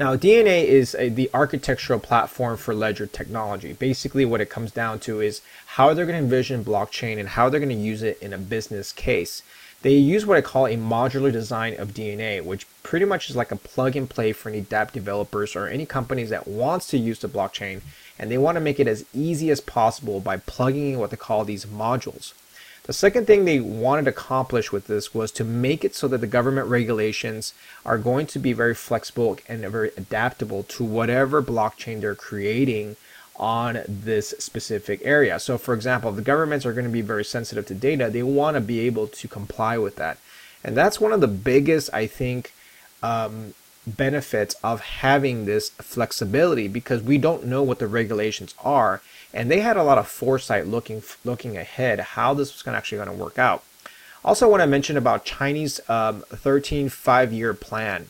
Now, 0.00 0.16
DNA 0.16 0.64
is 0.64 0.94
a, 0.96 1.10
the 1.10 1.30
architectural 1.34 2.00
platform 2.00 2.56
for 2.56 2.74
ledger 2.74 3.06
technology. 3.06 3.72
Basically, 3.74 4.24
what 4.24 4.40
it 4.40 4.50
comes 4.50 4.72
down 4.72 5.00
to 5.00 5.20
is 5.20 5.42
how 5.66 5.92
they're 5.92 6.06
going 6.06 6.18
to 6.18 6.24
envision 6.24 6.64
blockchain 6.64 7.18
and 7.18 7.30
how 7.30 7.48
they're 7.48 7.60
going 7.60 7.68
to 7.68 7.74
use 7.74 8.02
it 8.02 8.20
in 8.20 8.32
a 8.32 8.38
business 8.38 8.92
case. 8.92 9.42
They 9.82 9.94
use 9.94 10.24
what 10.24 10.38
I 10.38 10.40
call 10.40 10.66
a 10.66 10.76
modular 10.76 11.32
design 11.32 11.78
of 11.78 11.92
DNA, 11.92 12.42
which 12.42 12.66
pretty 12.82 13.04
much 13.04 13.28
is 13.28 13.36
like 13.36 13.52
a 13.52 13.56
plug 13.56 13.96
and 13.96 14.08
play 14.08 14.32
for 14.32 14.48
any 14.48 14.62
dApp 14.62 14.92
developers 14.92 15.54
or 15.54 15.66
any 15.66 15.86
companies 15.86 16.30
that 16.30 16.48
wants 16.48 16.86
to 16.88 16.98
use 16.98 17.18
the 17.18 17.28
blockchain 17.28 17.82
and 18.18 18.30
they 18.30 18.38
want 18.38 18.56
to 18.56 18.60
make 18.60 18.78
it 18.78 18.86
as 18.86 19.04
easy 19.14 19.50
as 19.50 19.60
possible 19.60 20.20
by 20.20 20.36
plugging 20.36 20.92
in 20.92 20.98
what 20.98 21.10
they 21.10 21.16
call 21.16 21.44
these 21.44 21.66
modules. 21.66 22.34
The 22.84 22.92
second 22.92 23.26
thing 23.26 23.44
they 23.44 23.60
wanted 23.60 24.06
to 24.06 24.10
accomplish 24.10 24.72
with 24.72 24.88
this 24.88 25.14
was 25.14 25.30
to 25.32 25.44
make 25.44 25.84
it 25.84 25.94
so 25.94 26.08
that 26.08 26.18
the 26.18 26.26
government 26.26 26.66
regulations 26.66 27.54
are 27.86 27.96
going 27.96 28.26
to 28.26 28.40
be 28.40 28.52
very 28.52 28.74
flexible 28.74 29.38
and 29.48 29.60
very 29.62 29.92
adaptable 29.96 30.64
to 30.64 30.84
whatever 30.84 31.40
blockchain 31.42 32.00
they're 32.00 32.16
creating 32.16 32.96
on 33.36 33.82
this 33.86 34.34
specific 34.38 35.00
area. 35.04 35.38
So, 35.38 35.58
for 35.58 35.74
example, 35.74 36.10
if 36.10 36.16
the 36.16 36.22
governments 36.22 36.66
are 36.66 36.72
going 36.72 36.84
to 36.84 36.90
be 36.90 37.02
very 37.02 37.24
sensitive 37.24 37.66
to 37.66 37.74
data, 37.74 38.10
they 38.10 38.22
want 38.24 38.56
to 38.56 38.60
be 38.60 38.80
able 38.80 39.06
to 39.06 39.28
comply 39.28 39.78
with 39.78 39.96
that. 39.96 40.18
And 40.64 40.76
that's 40.76 41.00
one 41.00 41.12
of 41.12 41.20
the 41.20 41.28
biggest, 41.28 41.88
I 41.92 42.06
think, 42.08 42.52
um, 43.02 43.54
benefits 43.86 44.54
of 44.62 44.80
having 44.80 45.44
this 45.44 45.70
flexibility 45.70 46.68
because 46.68 47.02
we 47.02 47.18
don't 47.18 47.44
know 47.44 47.62
what 47.62 47.78
the 47.78 47.86
regulations 47.86 48.54
are. 48.62 49.00
And 49.34 49.50
they 49.50 49.60
had 49.60 49.76
a 49.76 49.82
lot 49.82 49.98
of 49.98 50.08
foresight 50.08 50.66
looking 50.66 51.02
looking 51.24 51.56
ahead 51.56 52.00
how 52.00 52.34
this 52.34 52.52
was 52.52 52.62
going 52.62 52.76
actually 52.76 52.98
going 52.98 53.16
to 53.16 53.24
work 53.24 53.38
out. 53.38 53.64
Also 54.24 54.48
want 54.48 54.62
to 54.62 54.66
mention 54.66 54.96
about 54.96 55.24
chinese 55.24 55.80
um, 55.88 56.22
13 56.28 56.88
five 56.88 57.32
year 57.32 57.54
plan. 57.54 58.08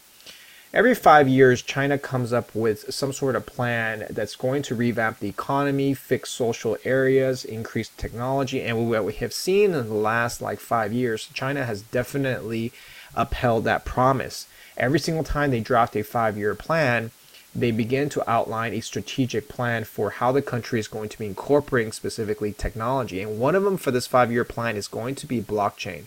Every 0.75 0.95
five 0.95 1.29
years 1.29 1.62
china 1.62 1.97
comes 1.97 2.33
up 2.33 2.55
with 2.55 2.93
some 2.93 3.12
sort 3.12 3.37
of 3.37 3.47
plan 3.47 4.07
that's 4.11 4.37
going 4.37 4.62
to 4.62 4.75
revamp 4.75 5.21
the 5.21 5.29
economy 5.29 5.95
fix 5.95 6.31
social 6.31 6.76
areas 6.85 7.45
increase 7.45 7.88
technology. 7.97 8.61
And 8.61 8.91
what 8.91 9.05
we 9.05 9.14
have 9.14 9.33
seen 9.33 9.73
in 9.75 9.88
the 9.88 9.95
last 9.95 10.43
like 10.43 10.61
five 10.61 10.93
years 10.93 11.31
china 11.33 11.64
has 11.64 11.83
definitely 11.83 12.73
upheld 13.14 13.64
that 13.64 13.85
promise 13.85 14.47
Every 14.76 14.99
single 14.99 15.25
time 15.25 15.50
they 15.50 15.61
draft 15.61 15.97
a 15.97 16.02
five 16.02 16.37
year 16.38 16.55
plan, 16.55 17.11
they 17.55 17.71
begin 17.71 18.09
to 18.11 18.31
outline 18.31 18.73
a 18.73 18.81
strategic 18.81 19.49
plan 19.49 19.85
for 19.85 20.11
how 20.11 20.33
the 20.33 20.41
country 20.41 20.81
is 20.81 20.88
going 20.88 21.11
to 21.11 21.19
be 21.19 21.26
incorporating 21.26 21.93
specifically 21.93 22.52
technology. 22.52 23.21
And 23.21 23.38
one 23.38 23.55
of 23.55 23.64
them 23.64 23.76
for 23.76 23.91
this 23.91 24.07
five 24.07 24.33
year 24.33 24.45
plan 24.45 24.76
is 24.76 24.88
going 24.88 25.14
to 25.17 25.26
be 25.26 25.41
blockchain. 25.41 26.05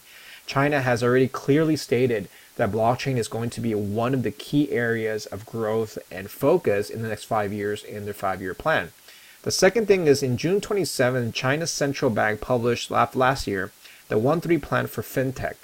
China 0.48 0.82
has 0.82 1.04
already 1.04 1.28
clearly 1.28 1.76
stated 1.76 2.28
that 2.56 2.72
blockchain 2.72 3.18
is 3.18 3.28
going 3.28 3.50
to 3.52 3.62
be 3.62 3.76
one 3.76 4.14
of 4.14 4.24
the 4.24 4.32
key 4.32 4.72
areas 4.72 5.26
of 5.28 5.46
growth 5.46 5.98
and 6.12 6.30
focus 6.30 6.90
in 6.90 7.02
the 7.02 7.10
next 7.10 7.26
five 7.26 7.52
years 7.52 7.84
in 7.84 8.06
their 8.06 8.14
five 8.14 8.42
year 8.42 8.54
plan. 8.54 8.92
The 9.44 9.52
second 9.52 9.88
thing 9.88 10.08
is 10.08 10.24
in 10.24 10.38
June 10.38 10.62
27, 10.62 11.32
China's 11.32 11.72
central 11.72 12.10
bank 12.10 12.42
published 12.42 12.90
last 12.90 13.46
year 13.46 13.72
the 14.08 14.18
1 14.18 14.42
3 14.42 14.58
plan 14.58 14.88
for 14.88 15.02
fintech 15.02 15.56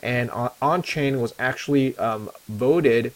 and 0.00 0.30
on 0.30 0.82
chain 0.82 1.20
was 1.20 1.34
actually 1.38 1.96
um, 1.98 2.30
voted 2.48 3.12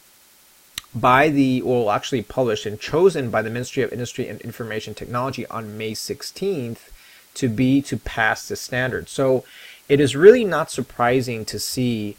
by 0.94 1.28
the, 1.28 1.62
well, 1.62 1.90
actually 1.90 2.22
published 2.22 2.66
and 2.66 2.78
chosen 2.78 3.30
by 3.30 3.40
the 3.40 3.50
Ministry 3.50 3.82
of 3.82 3.92
Industry 3.92 4.28
and 4.28 4.40
Information 4.42 4.94
Technology 4.94 5.46
on 5.46 5.78
May 5.78 5.92
16th 5.92 6.90
to 7.34 7.48
be 7.48 7.80
to 7.82 7.96
pass 7.96 8.46
the 8.46 8.56
standard. 8.56 9.08
So 9.08 9.44
it 9.88 10.00
is 10.00 10.14
really 10.14 10.44
not 10.44 10.70
surprising 10.70 11.44
to 11.46 11.58
see 11.58 12.16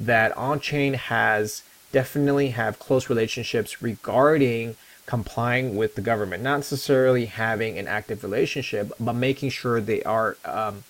that 0.00 0.36
on-chain 0.36 0.94
has 0.94 1.62
definitely 1.92 2.48
have 2.50 2.78
close 2.78 3.08
relationships 3.08 3.80
regarding 3.80 4.76
complying 5.06 5.76
with 5.76 5.94
the 5.94 6.00
government, 6.00 6.42
not 6.42 6.56
necessarily 6.56 7.26
having 7.26 7.78
an 7.78 7.86
active 7.86 8.24
relationship, 8.24 8.92
but 8.98 9.12
making 9.12 9.50
sure 9.50 9.80
they 9.80 10.02
are 10.02 10.36
um, 10.44 10.82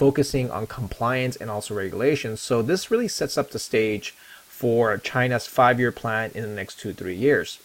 focusing 0.00 0.50
on 0.50 0.66
compliance 0.66 1.36
and 1.36 1.50
also 1.50 1.74
regulations. 1.74 2.40
So 2.40 2.62
this 2.62 2.90
really 2.90 3.08
sets 3.08 3.36
up 3.36 3.50
the 3.50 3.58
stage 3.58 4.06
for 4.48 4.96
China's 4.96 5.46
five-year 5.46 5.92
plan 5.92 6.30
in 6.34 6.42
the 6.42 6.56
next 6.60 6.80
two, 6.80 6.94
three 6.94 7.14
years. 7.14 7.58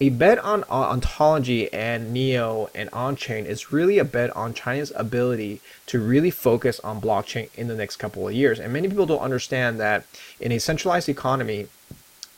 A 0.00 0.08
bet 0.08 0.38
on 0.38 0.64
ontology 0.70 1.70
and 1.70 2.10
Neo 2.10 2.70
and 2.74 2.88
on-chain 2.94 3.44
is 3.44 3.72
really 3.72 3.98
a 3.98 4.04
bet 4.16 4.30
on 4.34 4.54
China's 4.54 4.92
ability 4.96 5.60
to 5.90 6.00
really 6.00 6.30
focus 6.30 6.80
on 6.80 7.06
blockchain 7.08 7.48
in 7.60 7.68
the 7.68 7.76
next 7.82 7.96
couple 7.96 8.26
of 8.26 8.34
years. 8.34 8.58
And 8.58 8.72
many 8.72 8.88
people 8.88 9.06
don't 9.06 9.28
understand 9.30 9.78
that 9.78 10.06
in 10.40 10.50
a 10.50 10.58
centralized 10.58 11.10
economy 11.10 11.68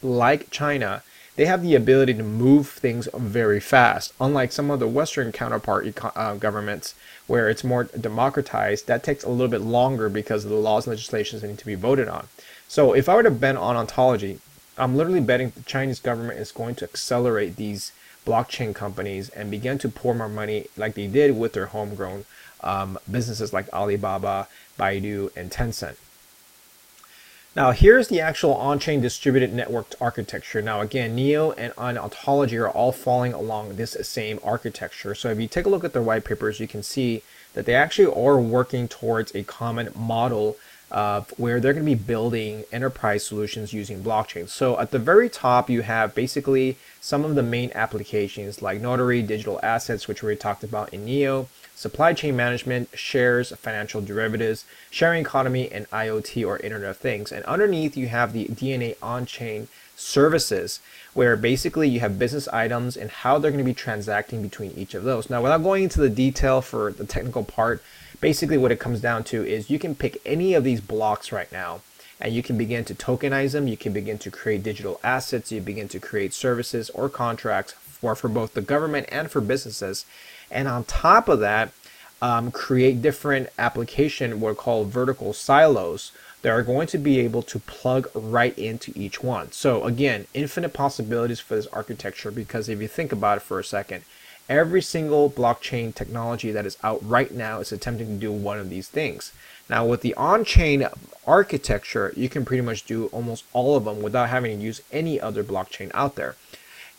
like 0.03 0.51
China, 0.51 1.03
they 1.37 1.47
have 1.47 1.63
the 1.63 1.75
ability 1.75 2.15
to 2.15 2.23
move 2.23 2.69
things 2.69 3.09
very 3.15 3.61
fast. 3.61 4.13
Unlike 4.21 4.53
some 4.53 4.71
of 4.71 4.81
the 4.81 4.95
Western 4.99 5.33
counterpart 5.33 5.83
uh, 6.17 6.35
governments, 6.35 6.95
where 7.27 7.49
it's 7.49 7.65
more 7.65 7.85
democratized, 7.85 8.87
that 8.87 9.03
takes 9.03 9.25
a 9.25 9.29
little 9.29 9.49
bit 9.49 9.61
longer 9.61 10.09
because 10.09 10.45
of 10.45 10.51
the 10.51 10.57
laws 10.57 10.87
and 10.87 10.93
legislations 10.93 11.43
that 11.43 11.49
need 11.49 11.59
to 11.59 11.67
be 11.67 11.75
voted 11.75 12.09
on. 12.09 12.29
So 12.69 12.93
if 12.93 13.09
I 13.09 13.15
were 13.15 13.23
to 13.23 13.31
bet 13.31 13.57
on 13.57 13.77
ontology, 13.77 14.41
I'm 14.77 14.97
literally 14.97 15.21
betting 15.21 15.53
the 15.55 15.63
Chinese 15.63 16.01
government 16.01 16.39
is 16.39 16.53
going 16.53 16.75
to 16.77 16.85
accelerate 16.85 17.57
these 17.57 17.93
blockchain 18.27 18.75
companies 18.75 19.29
and 19.31 19.51
begin 19.51 19.79
to 19.79 19.89
pour 19.89 20.15
more 20.15 20.29
money 20.29 20.67
like 20.77 20.95
they 20.95 21.07
did 21.07 21.37
with 21.39 21.53
their 21.53 21.67
homegrown 21.67 22.25
um, 22.63 22.99
businesses 23.11 23.53
like 23.53 23.73
Alibaba, 23.73 24.49
Baidu, 24.79 25.31
and 25.37 25.51
Tencent. 25.51 25.97
Now 27.57 27.71
here's 27.71 28.09
the 28.09 28.21
actual 28.21 28.55
on-chain 28.55 29.01
distributed 29.01 29.53
networked 29.53 29.95
architecture. 30.01 30.61
Now 30.61 30.81
again, 30.81 31.15
Neo 31.15 31.53
and 31.53 31.73
Ontology 31.79 32.57
are 32.57 32.69
all 32.69 32.91
falling 32.91 33.33
along 33.33 33.77
this 33.77 33.97
same 34.03 34.41
architecture. 34.43 35.15
So 35.15 35.31
if 35.31 35.39
you 35.39 35.47
take 35.47 35.65
a 35.65 35.69
look 35.69 35.85
at 35.85 35.93
their 35.93 36.03
white 36.03 36.25
papers, 36.25 36.59
you 36.59 36.67
can 36.67 36.83
see 36.83 37.23
that 37.53 37.65
they 37.65 37.77
actually 37.77 38.13
are 38.13 38.41
working 38.41 38.89
towards 38.89 39.33
a 39.37 39.45
common 39.45 39.91
model 39.95 40.57
of 40.91 41.31
where 41.39 41.61
they're 41.61 41.73
going 41.73 41.87
to 41.87 41.91
be 41.91 41.95
building 41.95 42.65
enterprise 42.73 43.25
solutions 43.25 43.73
using 43.73 44.03
blockchain. 44.03 44.49
So 44.49 44.79
at 44.81 44.91
the 44.91 44.99
very 44.99 45.29
top, 45.29 45.71
you 45.71 45.83
have 45.83 46.13
basically 46.13 46.77
some 47.01 47.25
of 47.25 47.37
the 47.37 47.43
main 47.45 47.71
applications 47.75 48.63
like 48.63 48.81
notary, 48.81 49.23
digital 49.23 49.61
assets, 49.63 50.09
which 50.09 50.25
we 50.25 50.35
talked 50.35 50.65
about 50.65 50.93
in 50.93 51.05
Neo, 51.05 51.49
supply 51.75 52.13
chain 52.13 52.37
management, 52.37 52.89
shares, 52.95 53.53
financial 53.57 54.01
derivatives, 54.01 54.65
sharing 54.91 55.21
economy, 55.21 55.71
and 55.71 55.89
IoT 55.91 56.47
or 56.47 56.59
Internet 56.59 56.91
of 56.91 56.97
Things. 56.97 57.33
And 57.33 57.45
underneath, 57.45 57.97
you 57.97 58.09
have 58.09 58.33
the 58.33 58.47
DNA 58.47 58.97
on 59.03 59.27
chain 59.27 59.69
services, 59.97 60.81
where 61.13 61.37
basically 61.37 61.89
you 61.89 62.01
have 62.01 62.19
business 62.19 62.49
items 62.49 62.97
and 62.97 63.11
how 63.11 63.39
they're 63.39 63.51
going 63.51 63.65
to 63.65 63.65
be 63.65 63.75
transacting 63.75 64.43
between 64.43 64.73
each 64.73 64.95
of 64.95 65.05
those. 65.05 65.31
Now, 65.31 65.43
without 65.43 65.63
going 65.63 65.85
into 65.85 66.01
the 66.01 66.11
detail 66.11 66.61
for 66.61 66.93
the 66.93 67.07
technical 67.07 67.45
part, 67.45 67.83
basically 68.21 68.59
what 68.59 68.73
it 68.73 68.81
comes 68.81 69.01
down 69.01 69.25
to 69.25 69.45
is 69.45 69.71
you 69.71 69.79
can 69.79 69.95
pick 69.95 70.21
any 70.25 70.55
of 70.55 70.65
these 70.65 70.81
blocks 70.81 71.31
right 71.31 71.51
now 71.53 71.81
and 72.21 72.33
you 72.33 72.43
can 72.43 72.57
begin 72.57 72.85
to 72.85 72.95
tokenize 72.95 73.53
them. 73.53 73.69
You 73.69 73.77
can 73.77 73.93
begin 73.93 74.19
to 74.19 74.31
create 74.31 74.63
digital 74.63 75.01
assets. 75.03 75.53
You 75.53 75.61
begin 75.61 75.89
to 75.89 76.01
create 76.01 76.33
services 76.33 76.91
or 76.91 77.09
contracts 77.09 77.73
for, 77.73 78.15
for 78.15 78.29
both 78.29 78.55
the 78.55 78.63
government 78.63 79.09
and 79.11 79.31
for 79.31 79.41
businesses. 79.41 80.07
And 80.55 80.69
on 80.69 80.85
top 80.85 81.29
of 81.29 81.41
that, 81.41 81.73
um, 82.23 82.51
create 82.51 83.03
different 83.03 83.51
application, 83.59 84.41
what 84.41 84.53
are 84.53 84.55
called 84.55 84.89
vertical 84.89 85.35
silos 85.35 86.13
that 86.41 86.51
are 86.51 86.63
going 86.63 86.87
to 86.87 86.99
be 86.99 87.21
able 87.21 87.43
to 87.43 87.59
plug 87.59 88.09
right 88.15 88.57
into 88.59 88.93
each 88.95 89.23
one. 89.23 89.51
So 89.53 89.85
again, 89.85 90.27
infinite 90.33 90.73
possibilities 90.73 91.41
for 91.41 91.57
this 91.57 91.67
architecture 91.67 92.31
because 92.31 92.69
if 92.69 92.81
you 92.81 92.89
think 92.89 93.13
about 93.13 93.39
it 93.39 93.43
for 93.43 93.59
a 93.59 93.65
second, 93.65 94.05
every 94.49 94.83
single 94.83 95.31
blockchain 95.31 95.95
technology 95.95 96.51
that 96.53 96.67
is 96.67 96.77
out 96.83 97.01
right 97.03 97.33
now 97.33 97.61
is 97.61 97.73
attempting 97.73 98.07
to 98.09 98.15
do 98.15 98.31
one 98.31 98.59
of 98.59 98.71
these 98.71 98.89
things. 98.89 99.33
Now 99.69 99.87
with 99.87 100.03
the 100.03 100.15
on-chain 100.15 100.87
architecture, 101.27 102.13
you 102.15 102.29
can 102.29 102.45
pretty 102.45 102.61
much 102.61 102.85
do 102.85 103.07
almost 103.07 103.45
all 103.53 103.77
of 103.77 103.87
them 103.87 104.03
without 104.03 104.29
having 104.29 104.59
to 104.59 104.65
use 104.65 104.83
any 104.93 105.19
other 105.19 105.43
blockchain 105.43 105.91
out 105.95 106.15
there. 106.15 106.37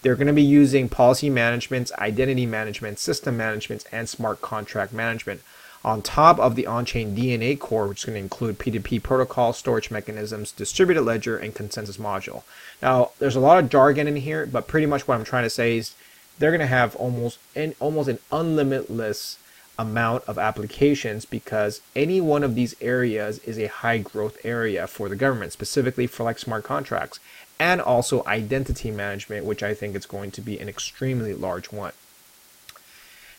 They're 0.05 0.13
going 0.13 0.27
to 0.27 0.33
be 0.33 0.43
using 0.43 0.87
policy 0.87 1.31
management, 1.31 1.91
identity 1.93 2.45
management, 2.45 2.99
system 2.99 3.37
management, 3.37 3.85
and 3.91 4.07
smart 4.07 4.39
contract 4.39 4.93
management 4.93 5.41
on 5.83 6.03
top 6.03 6.37
of 6.37 6.53
the 6.53 6.67
on-chain 6.67 7.15
DNA 7.15 7.57
core, 7.57 7.87
which 7.87 8.01
is 8.01 8.05
going 8.05 8.13
to 8.13 8.19
include 8.19 8.59
P2P 8.59 9.01
protocol, 9.01 9.51
storage 9.51 9.89
mechanisms, 9.89 10.51
distributed 10.51 11.01
ledger, 11.01 11.39
and 11.39 11.55
consensus 11.55 11.97
module. 11.97 12.43
Now, 12.83 13.13
there's 13.17 13.35
a 13.35 13.39
lot 13.39 13.57
of 13.57 13.71
jargon 13.71 14.07
in 14.07 14.17
here, 14.17 14.45
but 14.45 14.67
pretty 14.67 14.85
much 14.85 15.07
what 15.07 15.17
I'm 15.17 15.23
trying 15.23 15.41
to 15.41 15.49
say 15.49 15.79
is 15.79 15.95
they're 16.37 16.51
going 16.51 16.59
to 16.59 16.67
have 16.67 16.95
almost 16.97 17.39
an, 17.55 17.73
almost 17.79 18.07
an 18.07 18.19
unlimitless 18.31 19.37
amount 19.79 20.23
of 20.25 20.37
applications 20.37 21.25
because 21.25 21.81
any 21.95 22.21
one 22.21 22.43
of 22.43 22.53
these 22.53 22.75
areas 22.79 23.39
is 23.39 23.57
a 23.57 23.67
high 23.67 23.97
growth 23.97 24.37
area 24.43 24.85
for 24.85 25.09
the 25.09 25.15
government, 25.15 25.51
specifically 25.51 26.05
for 26.05 26.23
like 26.23 26.37
smart 26.37 26.63
contracts 26.63 27.19
and 27.59 27.81
also 27.81 28.23
identity 28.25 28.91
management, 28.91 29.45
which 29.45 29.63
I 29.63 29.73
think 29.73 29.95
is 29.95 30.05
going 30.05 30.31
to 30.31 30.41
be 30.41 30.59
an 30.59 30.69
extremely 30.69 31.33
large 31.33 31.71
one. 31.71 31.93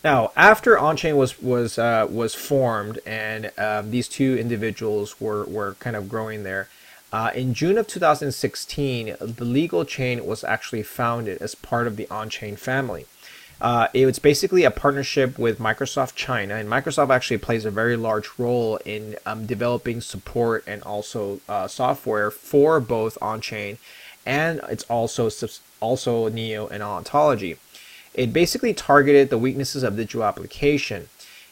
Now, 0.04 0.30
after 0.36 0.76
Onchain 0.76 1.16
was 1.16 1.40
was 1.42 1.78
uh, 1.78 2.06
was 2.08 2.34
formed, 2.34 3.00
and 3.04 3.50
um, 3.58 3.90
these 3.90 4.08
two 4.08 4.36
individuals 4.38 5.20
were 5.20 5.44
were 5.44 5.74
kind 5.80 5.96
of 5.96 6.08
growing 6.08 6.44
there. 6.44 6.68
Uh, 7.12 7.30
in 7.34 7.54
June 7.54 7.78
of 7.78 7.86
2016, 7.86 9.16
the 9.20 9.44
legal 9.44 9.84
chain 9.84 10.26
was 10.26 10.44
actually 10.44 10.82
founded 10.82 11.40
as 11.40 11.54
part 11.54 11.86
of 11.86 11.96
the 11.96 12.06
Onchain 12.06 12.58
family. 12.58 13.06
Uh, 13.58 13.88
was 13.94 14.18
basically 14.18 14.64
a 14.64 14.70
partnership 14.70 15.38
with 15.38 15.58
Microsoft 15.58 16.14
China, 16.14 16.56
and 16.56 16.68
Microsoft 16.68 17.10
actually 17.10 17.38
plays 17.38 17.64
a 17.64 17.70
very 17.70 17.96
large 17.96 18.28
role 18.36 18.76
in 18.84 19.16
um, 19.24 19.46
developing 19.46 20.02
support 20.02 20.62
and 20.66 20.82
also 20.82 21.40
uh, 21.48 21.66
software 21.66 22.30
for 22.30 22.80
both 22.80 23.16
on-chain 23.22 23.78
and 24.26 24.60
it's 24.68 24.84
also 24.84 25.30
also 25.80 26.28
Neo 26.28 26.66
and 26.66 26.82
Ontology. 26.82 27.56
It 28.12 28.32
basically 28.32 28.74
targeted 28.74 29.30
the 29.30 29.38
weaknesses 29.38 29.82
of 29.82 29.96
digital 29.96 30.24
application. 30.24 31.08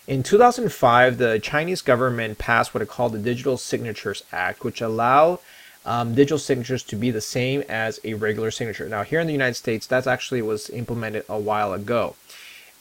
In 0.06 0.22
2005, 0.22 1.18
the 1.18 1.38
Chinese 1.38 1.80
government 1.80 2.38
passed 2.38 2.74
what 2.74 2.82
it 2.82 2.88
called 2.88 3.12
the 3.12 3.18
Digital 3.18 3.56
Signatures 3.56 4.22
Act, 4.32 4.64
which 4.64 4.80
allowed 4.80 5.38
um, 5.86 6.14
digital 6.14 6.38
signatures 6.38 6.82
to 6.84 6.96
be 6.96 7.10
the 7.10 7.20
same 7.20 7.62
as 7.68 8.00
a 8.04 8.14
regular 8.14 8.50
signature. 8.50 8.88
Now, 8.88 9.02
here 9.02 9.20
in 9.20 9.26
the 9.26 9.32
United 9.32 9.54
States, 9.54 9.86
that 9.86 10.06
actually 10.06 10.42
was 10.42 10.68
implemented 10.70 11.24
a 11.28 11.38
while 11.38 11.72
ago 11.72 12.16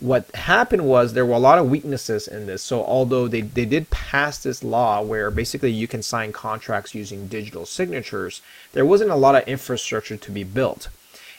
what 0.04 0.30
happened 0.36 0.86
was 0.86 1.14
there 1.14 1.26
were 1.26 1.34
a 1.34 1.40
lot 1.40 1.58
of 1.58 1.70
weaknesses 1.70 2.28
in 2.28 2.46
this. 2.46 2.62
So 2.62 2.84
although 2.84 3.30
they, 3.30 3.40
they 3.40 3.64
did 3.64 3.90
pass 3.90 4.38
this 4.38 4.62
law 4.62 5.02
where 5.02 5.32
basically 5.32 5.72
you 5.72 5.88
can 5.88 6.04
sign 6.04 6.34
contracts 6.34 6.94
using 6.94 7.28
digital 7.28 7.66
signatures, 7.66 8.42
there 8.74 8.86
wasn't 8.86 9.12
a 9.12 9.16
lot 9.16 9.36
of 9.36 9.48
infrastructure 9.48 10.18
to 10.18 10.32
be 10.32 10.44
built. 10.44 10.90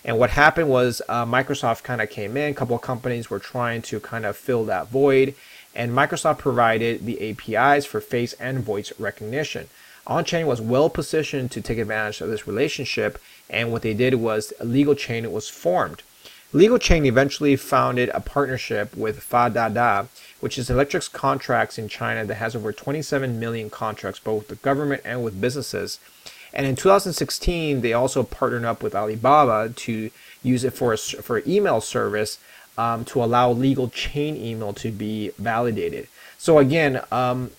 And 0.03 0.19
what 0.19 0.31
happened 0.31 0.71
was 0.71 1.03
uh, 1.11 1.27
Microsoft 1.27 1.83
kind 1.83 2.01
of 2.01 2.09
came 2.09 2.39
in, 2.39 2.53
a 2.53 2.55
couple 2.55 2.75
of 2.75 2.81
companies 2.81 3.29
were 3.29 3.39
trying 3.39 3.83
to 3.83 4.01
kind 4.01 4.25
of 4.25 4.35
fill 4.35 4.65
that 4.65 4.89
void, 4.89 5.35
and 5.75 5.93
Microsoft 5.93 6.39
provided 6.39 7.05
the 7.05 7.31
APIs 7.31 7.85
for 7.85 8.01
face 8.01 8.33
and 8.35 8.61
voice 8.61 8.93
recognition. 8.99 9.69
OnChain 10.07 10.47
was 10.47 10.63
well 10.63 10.89
positioned 10.89 11.51
to 11.51 11.61
take 11.61 11.77
advantage 11.77 12.23
of 12.23 12.31
this 12.31 12.47
relationship, 12.47 13.21
and 13.51 13.73
what 13.73 13.83
they 13.83 13.93
did 13.93 14.15
was 14.15 14.55
a 14.59 14.65
legal 14.65 14.95
chain 14.95 15.31
was 15.31 15.51
formed. 15.51 16.03
Legal 16.55 16.79
Chain 16.79 17.05
eventually 17.05 17.57
founded 17.57 18.11
a 18.15 18.21
partnership 18.21 18.97
with 18.97 19.29
FaDaDa, 19.29 20.07
which 20.39 20.57
is 20.57 20.71
electric 20.71 21.11
contracts 21.11 21.79
in 21.79 21.89
China 21.89 22.25
that 22.25 22.37
has 22.37 22.55
over 22.55 22.73
27 22.73 23.41
million 23.41 23.69
contracts, 23.69 24.21
both 24.21 24.43
with 24.43 24.49
the 24.49 24.65
government 24.65 25.03
and 25.05 25.25
with 25.25 25.41
businesses. 25.41 25.99
And 26.53 26.65
in 26.65 26.77
2016, 26.77 27.81
they 27.81 27.93
also 27.93 28.23
partnered 28.23 28.65
up 28.65 28.85
with 28.85 28.95
Alibaba 28.95 29.71
to 29.75 30.13
use 30.45 30.63
it 30.63 30.75
for 30.75 30.93
a, 30.93 30.97
for 30.97 31.43
email 31.45 31.81
service 31.81 32.39
um, 32.79 33.05
to 33.07 33.25
allow 33.25 33.51
legal 33.51 33.89
chain 33.89 34.37
email 34.37 34.73
to 34.75 34.93
be 34.93 35.33
validated. 35.37 36.07
So 36.39 36.59
again, 36.59 37.01
um, 37.11 37.51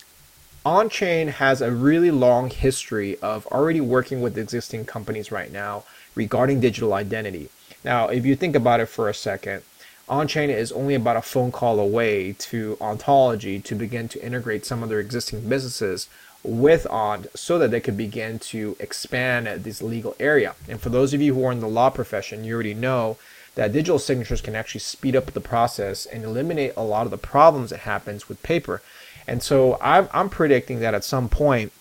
on-chain 0.65 1.27
has 1.27 1.61
a 1.61 1.69
really 1.69 2.11
long 2.11 2.49
history 2.49 3.19
of 3.19 3.45
already 3.47 3.81
working 3.81 4.21
with 4.21 4.37
existing 4.37 4.85
companies 4.85 5.33
right 5.33 5.51
now 5.51 5.83
regarding 6.15 6.61
digital 6.61 6.93
identity. 6.93 7.49
Now, 7.86 8.08
if 8.08 8.25
you 8.25 8.36
think 8.36 8.56
about 8.56 8.80
it 8.80 8.88
for 8.88 9.08
a 9.10 9.13
second, 9.13 9.62
OnChain 10.10 10.50
is 10.50 10.72
only 10.72 10.96
about 10.96 11.18
a 11.18 11.22
phone 11.22 11.51
call 11.51 11.80
away 11.80 12.34
to 12.34 12.80
Ontology 12.82 13.60
to 13.60 13.75
begin 13.75 14.08
to 14.10 14.25
integrate 14.25 14.65
some 14.65 14.82
of 14.82 14.89
their 14.89 15.00
existing 15.00 15.48
businesses 15.48 16.10
with 16.44 16.88
ONT 16.89 17.27
so 17.36 17.60
that 17.60 17.70
they 17.70 17.80
could 17.80 17.96
begin 17.96 18.39
to 18.39 18.75
expand 18.80 19.46
this 19.63 19.84
legal 19.84 20.15
area. 20.20 20.56
And 20.68 20.82
for 20.82 20.89
those 20.89 21.13
of 21.13 21.22
you 21.22 21.36
who 21.36 21.46
are 21.46 21.51
in 21.51 21.60
the 21.60 21.68
law 21.68 21.92
profession, 21.92 22.44
you 22.44 22.56
already 22.56 22.74
know 22.74 23.18
that 23.54 23.72
digital 23.72 24.00
signatures 24.00 24.42
can 24.42 24.56
actually 24.56 24.82
speed 24.82 25.15
up 25.15 25.27
the 25.27 25.39
process 25.39 26.08
and 26.08 26.24
eliminate 26.24 26.74
a 26.75 26.84
lot 26.84 27.06
of 27.06 27.12
the 27.12 27.20
problems 27.20 27.70
that 27.70 27.82
happens 27.82 28.27
with 28.27 28.42
paper. 28.42 28.82
And 29.27 29.44
so 29.44 29.77
I'm, 29.80 30.10
I'm 30.12 30.30
predicting 30.30 30.80
that 30.80 30.96
at 30.96 31.04
some 31.04 31.30
point, 31.30 31.72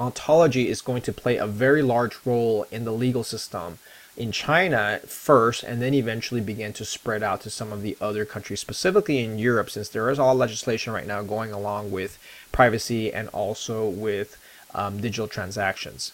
ontology 0.00 0.70
is 0.70 0.80
going 0.80 1.02
to 1.02 1.12
play 1.12 1.36
a 1.36 1.46
very 1.46 1.82
large 1.82 2.16
role 2.24 2.64
in 2.70 2.86
the 2.86 2.92
legal 2.92 3.24
system 3.24 3.78
in 4.18 4.32
China 4.32 5.00
first, 5.06 5.62
and 5.62 5.80
then 5.80 5.94
eventually 5.94 6.40
began 6.40 6.72
to 6.72 6.84
spread 6.84 7.22
out 7.22 7.40
to 7.40 7.50
some 7.50 7.72
of 7.72 7.82
the 7.82 7.96
other 8.00 8.24
countries, 8.24 8.58
specifically 8.58 9.20
in 9.20 9.38
Europe, 9.38 9.70
since 9.70 9.88
there 9.88 10.10
is 10.10 10.18
all 10.18 10.34
legislation 10.34 10.92
right 10.92 11.06
now 11.06 11.22
going 11.22 11.52
along 11.52 11.92
with 11.92 12.18
privacy 12.50 13.12
and 13.12 13.28
also 13.28 13.88
with 13.88 14.36
um, 14.74 15.00
digital 15.00 15.28
transactions. 15.28 16.10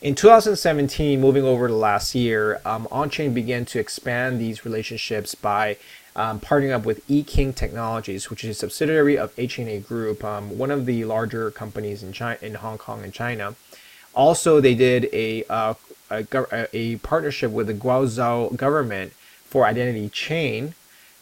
In 0.00 0.14
2017, 0.14 1.20
moving 1.20 1.44
over 1.44 1.68
to 1.68 1.74
last 1.74 2.14
year, 2.14 2.62
um, 2.64 2.88
OnChain 2.90 3.34
began 3.34 3.66
to 3.66 3.78
expand 3.78 4.40
these 4.40 4.64
relationships 4.64 5.34
by 5.34 5.76
um, 6.16 6.40
partnering 6.40 6.72
up 6.72 6.86
with 6.86 7.06
eKing 7.08 7.54
Technologies, 7.54 8.30
which 8.30 8.42
is 8.42 8.50
a 8.50 8.54
subsidiary 8.54 9.18
of 9.18 9.36
HNA 9.36 9.86
Group, 9.86 10.24
um, 10.24 10.56
one 10.56 10.70
of 10.70 10.86
the 10.86 11.04
larger 11.04 11.50
companies 11.50 12.02
in 12.02 12.12
China, 12.12 12.38
in 12.40 12.54
Hong 12.54 12.78
Kong 12.78 13.04
and 13.04 13.12
China. 13.12 13.54
Also, 14.14 14.60
they 14.60 14.74
did 14.74 15.08
a, 15.12 15.44
uh, 15.50 15.74
a, 16.10 16.68
a 16.72 16.96
partnership 16.96 17.50
with 17.50 17.66
the 17.66 17.74
Guizhou 17.74 18.56
government 18.56 19.12
for 19.44 19.66
Identity 19.66 20.08
Chain. 20.08 20.74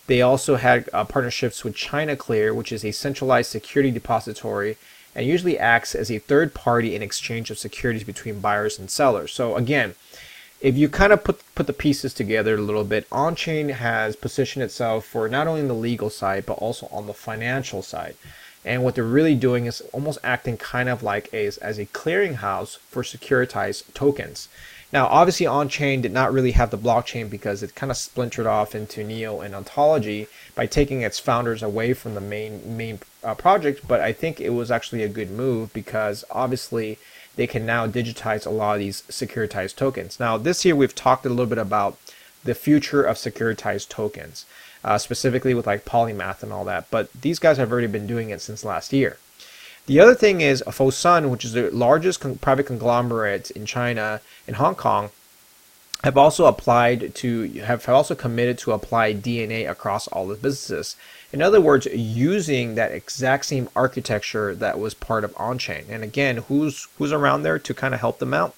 They 0.06 0.22
also 0.22 0.56
had 0.56 0.88
uh, 0.92 1.04
partnerships 1.04 1.64
with 1.64 1.74
China 1.74 2.16
Clear, 2.16 2.54
which 2.54 2.70
is 2.72 2.84
a 2.84 2.92
centralized 2.92 3.50
security 3.50 3.90
depository 3.90 4.76
and 5.16 5.26
usually 5.26 5.58
acts 5.58 5.94
as 5.94 6.10
a 6.10 6.18
third 6.18 6.52
party 6.52 6.94
in 6.94 7.02
exchange 7.02 7.50
of 7.50 7.58
securities 7.58 8.04
between 8.04 8.40
buyers 8.40 8.78
and 8.78 8.90
sellers. 8.90 9.32
So 9.32 9.56
again, 9.56 9.94
if 10.60 10.76
you 10.76 10.88
kind 10.88 11.12
of 11.12 11.24
put 11.24 11.42
put 11.54 11.66
the 11.66 11.72
pieces 11.72 12.12
together 12.12 12.54
a 12.54 12.60
little 12.60 12.84
bit, 12.84 13.08
OnChain 13.10 13.70
has 13.70 14.14
positioned 14.14 14.62
itself 14.62 15.06
for 15.06 15.28
not 15.28 15.46
only 15.46 15.66
the 15.66 15.72
legal 15.72 16.10
side 16.10 16.44
but 16.44 16.58
also 16.58 16.86
on 16.92 17.06
the 17.06 17.14
financial 17.14 17.82
side. 17.82 18.14
And 18.64 18.82
what 18.82 18.94
they're 18.94 19.04
really 19.04 19.36
doing 19.36 19.66
is 19.66 19.80
almost 19.92 20.18
acting 20.24 20.56
kind 20.56 20.88
of 20.88 21.02
like 21.02 21.32
a, 21.32 21.46
as 21.46 21.78
a 21.78 21.86
clearinghouse 21.86 22.78
for 22.78 23.02
securitized 23.02 23.94
tokens. 23.94 24.48
Now, 24.96 25.08
obviously, 25.08 25.44
on-chain 25.44 26.00
did 26.00 26.12
not 26.12 26.32
really 26.32 26.52
have 26.52 26.70
the 26.70 26.78
blockchain 26.78 27.28
because 27.28 27.62
it 27.62 27.74
kind 27.74 27.90
of 27.90 27.98
splintered 27.98 28.46
off 28.46 28.74
into 28.74 29.04
Neo 29.04 29.42
and 29.42 29.54
Ontology 29.54 30.26
by 30.54 30.64
taking 30.64 31.02
its 31.02 31.18
founders 31.18 31.62
away 31.62 31.92
from 31.92 32.14
the 32.14 32.20
main 32.22 32.78
main 32.78 33.00
uh, 33.22 33.34
project. 33.34 33.86
But 33.86 34.00
I 34.00 34.14
think 34.14 34.40
it 34.40 34.54
was 34.54 34.70
actually 34.70 35.02
a 35.02 35.08
good 35.10 35.30
move 35.30 35.70
because 35.74 36.24
obviously 36.30 36.96
they 37.34 37.46
can 37.46 37.66
now 37.66 37.86
digitize 37.86 38.46
a 38.46 38.48
lot 38.48 38.76
of 38.76 38.78
these 38.78 39.02
securitized 39.10 39.76
tokens. 39.76 40.18
Now, 40.18 40.38
this 40.38 40.64
year 40.64 40.74
we've 40.74 40.94
talked 40.94 41.26
a 41.26 41.28
little 41.28 41.44
bit 41.44 41.58
about 41.58 41.98
the 42.42 42.54
future 42.54 43.02
of 43.02 43.18
securitized 43.18 43.90
tokens, 43.90 44.46
uh, 44.82 44.96
specifically 44.96 45.52
with 45.52 45.66
like 45.66 45.84
Polymath 45.84 46.42
and 46.42 46.54
all 46.54 46.64
that. 46.64 46.90
But 46.90 47.12
these 47.12 47.38
guys 47.38 47.58
have 47.58 47.70
already 47.70 47.86
been 47.86 48.06
doing 48.06 48.30
it 48.30 48.40
since 48.40 48.64
last 48.64 48.94
year. 48.94 49.18
The 49.86 50.00
other 50.00 50.14
thing 50.14 50.40
is 50.40 50.62
Fosun, 50.66 51.30
which 51.30 51.44
is 51.44 51.52
the 51.52 51.70
largest 51.70 52.20
con- 52.20 52.36
private 52.36 52.66
conglomerate 52.66 53.50
in 53.52 53.66
China 53.66 54.20
and 54.46 54.56
Hong 54.56 54.74
Kong, 54.74 55.10
have 56.02 56.16
also 56.16 56.46
applied 56.46 57.14
to 57.16 57.48
have 57.60 57.88
also 57.88 58.14
committed 58.14 58.58
to 58.58 58.72
apply 58.72 59.14
DNA 59.14 59.68
across 59.68 60.08
all 60.08 60.26
the 60.26 60.34
businesses. 60.34 60.96
In 61.32 61.40
other 61.40 61.60
words, 61.60 61.86
using 61.86 62.74
that 62.74 62.92
exact 62.92 63.46
same 63.46 63.68
architecture 63.74 64.54
that 64.54 64.78
was 64.78 64.94
part 64.94 65.24
of 65.24 65.34
OnChain. 65.34 65.88
And 65.88 66.04
again, 66.04 66.38
who's 66.48 66.88
who's 66.98 67.12
around 67.12 67.42
there 67.42 67.58
to 67.58 67.74
kind 67.74 67.94
of 67.94 68.00
help 68.00 68.18
them 68.18 68.34
out? 68.34 68.54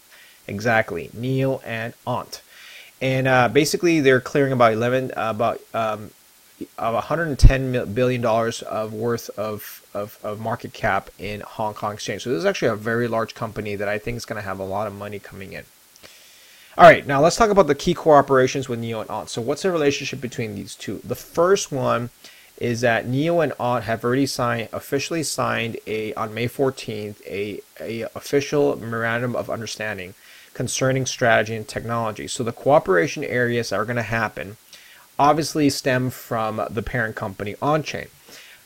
Exactly, 0.46 1.10
Neo 1.12 1.60
and 1.64 1.94
Ont. 2.06 2.42
And 3.00 3.28
uh, 3.28 3.48
basically, 3.48 4.00
they're 4.00 4.20
clearing 4.20 4.52
about 4.52 4.72
11 4.72 5.12
uh, 5.12 5.30
about 5.30 5.60
um, 5.72 6.10
of 6.76 6.94
110 6.94 7.92
billion 7.94 8.20
dollars 8.20 8.62
of 8.62 8.92
worth 8.92 9.30
of, 9.38 9.86
of, 9.98 10.18
of, 10.22 10.40
market 10.40 10.72
cap 10.72 11.10
in 11.18 11.40
Hong 11.40 11.74
Kong 11.74 11.94
Exchange. 11.94 12.22
So 12.22 12.30
this 12.30 12.38
is 12.38 12.46
actually 12.46 12.68
a 12.68 12.76
very 12.76 13.08
large 13.08 13.34
company 13.34 13.76
that 13.76 13.88
I 13.88 13.98
think 13.98 14.16
is 14.16 14.24
going 14.24 14.40
to 14.40 14.46
have 14.46 14.58
a 14.58 14.64
lot 14.64 14.86
of 14.86 14.94
money 14.94 15.18
coming 15.18 15.52
in. 15.52 15.64
All 16.76 16.84
right, 16.84 17.06
now 17.06 17.20
let's 17.20 17.36
talk 17.36 17.50
about 17.50 17.66
the 17.66 17.74
key 17.74 17.94
cooperations 17.94 18.68
with 18.68 18.78
Neo 18.78 19.00
and 19.00 19.10
Ont. 19.10 19.28
So 19.28 19.42
what's 19.42 19.62
the 19.62 19.72
relationship 19.72 20.20
between 20.20 20.54
these 20.54 20.76
two? 20.76 21.00
The 21.04 21.16
first 21.16 21.72
one 21.72 22.10
is 22.58 22.80
that 22.82 23.06
Neo 23.06 23.40
and 23.40 23.52
Ont 23.58 23.84
have 23.84 24.04
already 24.04 24.26
signed, 24.26 24.68
officially 24.72 25.22
signed 25.22 25.76
a 25.86 26.12
on 26.14 26.34
May 26.34 26.46
14th, 26.46 27.20
a, 27.26 27.60
a 27.80 28.02
official 28.14 28.76
memorandum 28.76 29.34
of 29.34 29.50
understanding 29.50 30.14
concerning 30.54 31.06
strategy 31.06 31.54
and 31.54 31.68
technology. 31.68 32.26
So 32.26 32.42
the 32.42 32.52
cooperation 32.52 33.22
areas 33.24 33.70
that 33.70 33.76
are 33.76 33.84
going 33.84 33.96
to 33.96 34.02
happen 34.02 34.56
obviously 35.18 35.70
stem 35.70 36.10
from 36.10 36.62
the 36.70 36.82
parent 36.82 37.16
company 37.16 37.54
OnChain. 37.54 38.08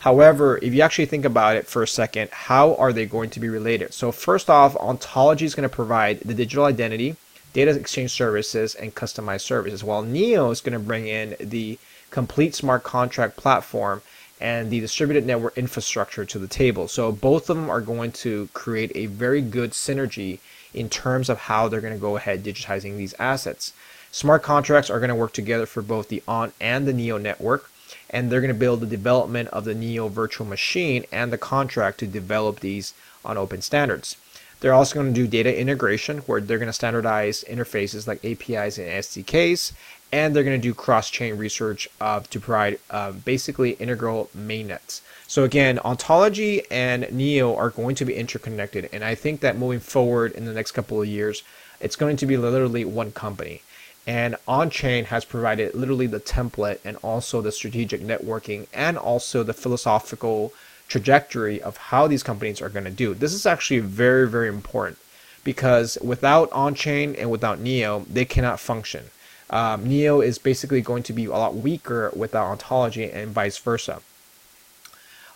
However, 0.02 0.58
if 0.60 0.74
you 0.74 0.80
actually 0.82 1.06
think 1.06 1.24
about 1.24 1.54
it 1.54 1.68
for 1.68 1.80
a 1.80 1.86
second, 1.86 2.28
how 2.32 2.74
are 2.74 2.92
they 2.92 3.06
going 3.06 3.30
to 3.30 3.38
be 3.38 3.48
related? 3.48 3.94
So 3.94 4.10
first 4.10 4.50
off, 4.50 4.74
Ontology 4.74 5.44
is 5.44 5.54
going 5.54 5.68
to 5.68 5.72
provide 5.72 6.18
the 6.22 6.34
digital 6.34 6.64
identity, 6.64 7.14
data 7.52 7.70
exchange 7.70 8.10
services, 8.10 8.74
and 8.74 8.96
customized 8.96 9.42
services, 9.42 9.84
while 9.84 10.02
Neo 10.02 10.50
is 10.50 10.60
going 10.60 10.72
to 10.72 10.84
bring 10.84 11.06
in 11.06 11.36
the 11.38 11.78
complete 12.10 12.56
smart 12.56 12.82
contract 12.82 13.36
platform 13.36 14.02
and 14.40 14.70
the 14.72 14.80
distributed 14.80 15.24
network 15.24 15.56
infrastructure 15.56 16.24
to 16.24 16.38
the 16.40 16.48
table. 16.48 16.88
So 16.88 17.12
both 17.12 17.48
of 17.48 17.56
them 17.56 17.70
are 17.70 17.80
going 17.80 18.10
to 18.26 18.48
create 18.54 18.90
a 18.96 19.06
very 19.06 19.40
good 19.40 19.70
synergy 19.70 20.40
in 20.74 20.88
terms 20.88 21.30
of 21.30 21.38
how 21.38 21.68
they're 21.68 21.80
going 21.80 21.94
to 21.94 22.00
go 22.00 22.16
ahead 22.16 22.42
digitizing 22.42 22.96
these 22.96 23.14
assets. 23.20 23.72
Smart 24.10 24.42
contracts 24.42 24.90
are 24.90 24.98
going 24.98 25.10
to 25.10 25.14
work 25.14 25.32
together 25.32 25.64
for 25.64 25.80
both 25.80 26.08
the 26.08 26.24
ON 26.26 26.52
and 26.60 26.88
the 26.88 26.92
NEO 26.92 27.18
network, 27.18 27.70
and 28.12 28.30
they're 28.30 28.40
going 28.40 28.48
to 28.48 28.54
build 28.54 28.80
the 28.80 28.86
development 28.86 29.48
of 29.48 29.64
the 29.64 29.74
NEO 29.74 30.08
virtual 30.08 30.46
machine 30.46 31.04
and 31.10 31.32
the 31.32 31.38
contract 31.38 31.98
to 31.98 32.06
develop 32.06 32.60
these 32.60 32.94
on 33.24 33.38
open 33.38 33.62
standards. 33.62 34.16
They're 34.60 34.74
also 34.74 34.94
going 34.94 35.12
to 35.12 35.20
do 35.20 35.26
data 35.26 35.58
integration, 35.58 36.18
where 36.18 36.40
they're 36.40 36.58
going 36.58 36.68
to 36.68 36.72
standardize 36.72 37.44
interfaces 37.48 38.06
like 38.06 38.24
APIs 38.24 38.78
and 38.78 38.86
SDKs, 38.86 39.72
and 40.12 40.36
they're 40.36 40.44
going 40.44 40.60
to 40.60 40.68
do 40.68 40.74
cross-chain 40.74 41.36
research 41.36 41.88
uh, 42.00 42.20
to 42.20 42.38
provide 42.38 42.78
uh, 42.90 43.10
basically 43.10 43.70
integral 43.72 44.30
mainnets. 44.36 45.00
So 45.26 45.42
again, 45.42 45.80
ontology 45.80 46.62
and 46.70 47.10
Neo 47.10 47.56
are 47.56 47.70
going 47.70 47.96
to 47.96 48.04
be 48.04 48.14
interconnected, 48.14 48.88
and 48.92 49.02
I 49.02 49.16
think 49.16 49.40
that 49.40 49.58
moving 49.58 49.80
forward 49.80 50.32
in 50.32 50.44
the 50.44 50.52
next 50.52 50.72
couple 50.72 51.00
of 51.00 51.08
years, 51.08 51.42
it's 51.80 51.96
going 51.96 52.16
to 52.18 52.26
be 52.26 52.36
literally 52.36 52.84
one 52.84 53.10
company. 53.10 53.62
And 54.06 54.36
OnChain 54.48 55.04
has 55.06 55.24
provided 55.24 55.74
literally 55.74 56.08
the 56.08 56.20
template 56.20 56.78
and 56.84 56.96
also 57.02 57.40
the 57.40 57.52
strategic 57.52 58.00
networking 58.00 58.66
and 58.72 58.98
also 58.98 59.42
the 59.42 59.54
philosophical 59.54 60.52
trajectory 60.88 61.62
of 61.62 61.76
how 61.76 62.06
these 62.06 62.22
companies 62.22 62.60
are 62.60 62.68
going 62.68 62.84
to 62.84 62.90
do. 62.90 63.14
This 63.14 63.32
is 63.32 63.46
actually 63.46 63.80
very, 63.80 64.28
very 64.28 64.48
important 64.48 64.98
because 65.44 65.98
without 66.02 66.50
OnChain 66.50 67.18
and 67.18 67.30
without 67.30 67.60
Neo, 67.60 68.04
they 68.10 68.24
cannot 68.24 68.60
function. 68.60 69.04
Um, 69.50 69.88
Neo 69.88 70.20
is 70.20 70.38
basically 70.38 70.80
going 70.80 71.02
to 71.04 71.12
be 71.12 71.26
a 71.26 71.30
lot 71.30 71.54
weaker 71.54 72.10
without 72.16 72.46
ontology 72.46 73.10
and 73.10 73.30
vice 73.30 73.58
versa. 73.58 74.00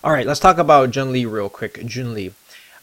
All 0.03 0.13
right, 0.13 0.27
let's 0.27 0.41
talk 0.41 0.59
about 0.59 0.91
Jun 0.91 1.13
Li 1.13 1.27
real 1.27 1.49
quick. 1.49 1.85
Jun 1.85 2.15
Li. 2.15 2.33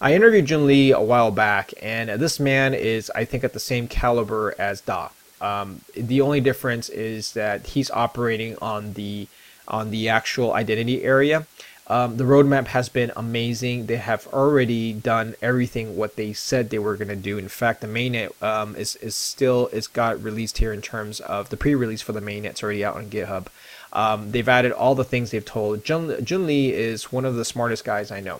I 0.01 0.13
interviewed 0.13 0.45
Jun 0.45 0.67
Li 0.67 0.91
a 0.91 0.99
while 0.99 1.31
back, 1.31 1.73
and 1.81 2.09
this 2.09 2.39
man 2.39 2.73
is, 2.73 3.11
I 3.15 3.25
think, 3.25 3.43
at 3.43 3.53
the 3.53 3.59
same 3.59 3.87
caliber 3.87 4.53
as 4.59 4.81
Da. 4.81 5.09
Um, 5.43 5.81
the 5.93 6.21
only 6.21 6.39
difference 6.39 6.89
is 6.89 7.33
that 7.33 7.67
he's 7.67 7.91
operating 7.91 8.57
on 8.61 8.93
the 8.93 9.27
on 9.67 9.91
the 9.91 10.09
actual 10.09 10.53
identity 10.53 11.03
area. 11.03 11.45
Um, 11.87 12.15
the 12.15 12.23
roadmap 12.23 12.67
has 12.67 12.87
been 12.87 13.11
amazing. 13.15 13.87
They 13.87 13.97
have 13.97 14.25
already 14.27 14.93
done 14.93 15.35
everything 15.41 15.97
what 15.97 16.15
they 16.15 16.31
said 16.31 16.69
they 16.69 16.79
were 16.79 16.95
to 16.95 17.15
do. 17.17 17.37
In 17.37 17.49
fact, 17.49 17.81
the 17.81 17.87
mainnet 17.87 18.41
um, 18.41 18.75
is 18.77 18.95
is 18.97 19.15
still 19.15 19.67
is 19.67 19.87
got 19.87 20.23
released 20.23 20.59
here 20.59 20.71
in 20.71 20.81
terms 20.81 21.19
of 21.19 21.49
the 21.49 21.57
pre-release 21.57 22.01
for 22.01 22.13
the 22.13 22.21
mainnet. 22.21 22.51
It's 22.51 22.63
already 22.63 22.85
out 22.85 22.95
on 22.95 23.09
GitHub. 23.09 23.47
Um, 23.91 24.31
they've 24.31 24.47
added 24.47 24.71
all 24.71 24.95
the 24.95 25.03
things 25.03 25.31
they've 25.31 25.45
told. 25.45 25.83
Jun, 25.83 26.23
Jun 26.23 26.47
Li 26.47 26.73
is 26.73 27.11
one 27.11 27.25
of 27.25 27.35
the 27.35 27.45
smartest 27.45 27.83
guys 27.83 28.11
I 28.11 28.21
know. 28.21 28.39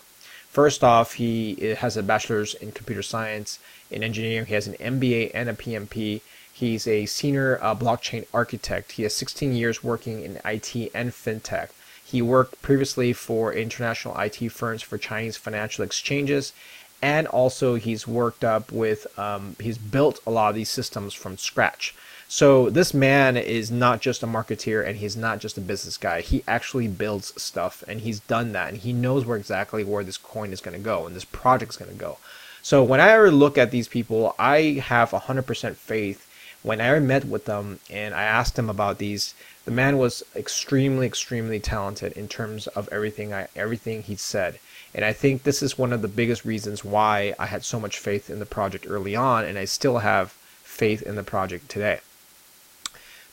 First 0.49 0.83
off, 0.83 1.13
he 1.13 1.75
has 1.79 1.97
a 1.97 2.03
bachelor's 2.03 2.53
in 2.55 2.71
computer 2.71 3.03
science, 3.03 3.59
in 3.91 4.03
engineering. 4.03 4.45
He 4.45 4.53
has 4.53 4.67
an 4.67 4.75
MBA 4.75 5.31
and 5.33 5.49
a 5.49 5.53
PMP. 5.53 6.21
He's 6.53 6.87
a 6.87 7.07
senior 7.07 7.57
uh, 7.61 7.75
blockchain 7.75 8.27
architect. 8.31 8.93
He 8.93 9.03
has 9.03 9.15
16 9.15 9.53
years 9.53 9.83
working 9.83 10.23
in 10.23 10.39
IT 10.45 10.91
and 10.93 11.09
fintech. 11.09 11.69
He 12.05 12.21
worked 12.21 12.61
previously 12.61 13.11
for 13.11 13.51
international 13.51 14.15
IT 14.19 14.49
firms 14.49 14.83
for 14.83 14.99
Chinese 14.99 15.35
financial 15.35 15.83
exchanges, 15.83 16.53
and 17.01 17.25
also 17.27 17.75
he's 17.75 18.07
worked 18.07 18.43
up 18.43 18.71
with, 18.71 19.07
um, 19.17 19.55
he's 19.59 19.79
built 19.79 20.19
a 20.27 20.31
lot 20.31 20.49
of 20.49 20.55
these 20.55 20.69
systems 20.69 21.15
from 21.15 21.39
scratch. 21.39 21.95
So 22.27 22.69
this 22.69 22.93
man 22.93 23.35
is 23.35 23.69
not 23.69 23.99
just 23.99 24.23
a 24.23 24.27
marketeer 24.27 24.87
and 24.87 24.97
he's 24.97 25.17
not 25.17 25.39
just 25.39 25.57
a 25.57 25.61
business 25.61 25.97
guy. 25.97 26.21
He 26.21 26.43
actually 26.47 26.87
builds 26.87 27.39
stuff 27.41 27.83
and 27.87 28.01
he's 28.01 28.21
done 28.21 28.53
that 28.53 28.69
and 28.69 28.77
he 28.77 28.93
knows 28.93 29.25
where 29.25 29.37
exactly 29.37 29.83
where 29.83 30.03
this 30.03 30.17
coin 30.17 30.51
is 30.51 30.61
going 30.61 30.77
to 30.77 30.83
go 30.83 31.05
and 31.05 31.15
this 31.15 31.25
project 31.25 31.73
is 31.73 31.77
going 31.77 31.91
to 31.91 31.97
go. 31.97 32.17
So 32.61 32.83
when 32.83 33.01
I 33.01 33.17
look 33.17 33.57
at 33.57 33.71
these 33.71 33.87
people, 33.87 34.35
I 34.39 34.81
have 34.83 35.11
100% 35.11 35.75
faith 35.75 36.27
when 36.63 36.81
I 36.81 36.97
met 36.99 37.25
with 37.25 37.45
them 37.45 37.79
and 37.89 38.13
I 38.13 38.23
asked 38.23 38.57
him 38.57 38.69
about 38.69 38.97
these, 38.97 39.35
the 39.65 39.71
man 39.71 39.97
was 39.97 40.23
extremely, 40.35 41.05
extremely 41.05 41.59
talented 41.59 42.13
in 42.13 42.27
terms 42.27 42.67
of 42.67 42.89
everything 42.91 43.33
I 43.33 43.47
everything 43.55 44.03
he 44.03 44.15
said. 44.15 44.59
And 44.95 45.03
I 45.03 45.13
think 45.13 45.43
this 45.43 45.61
is 45.61 45.77
one 45.77 45.93
of 45.93 46.01
the 46.01 46.07
biggest 46.07 46.45
reasons 46.45 46.83
why 46.85 47.33
I 47.39 47.47
had 47.47 47.63
so 47.63 47.79
much 47.79 47.99
faith 47.99 48.29
in 48.29 48.39
the 48.39 48.45
project 48.45 48.85
early 48.87 49.15
on, 49.15 49.43
and 49.45 49.57
I 49.57 49.65
still 49.65 49.99
have 49.99 50.31
faith 50.63 51.01
in 51.01 51.15
the 51.15 51.23
project 51.23 51.69
today. 51.69 51.99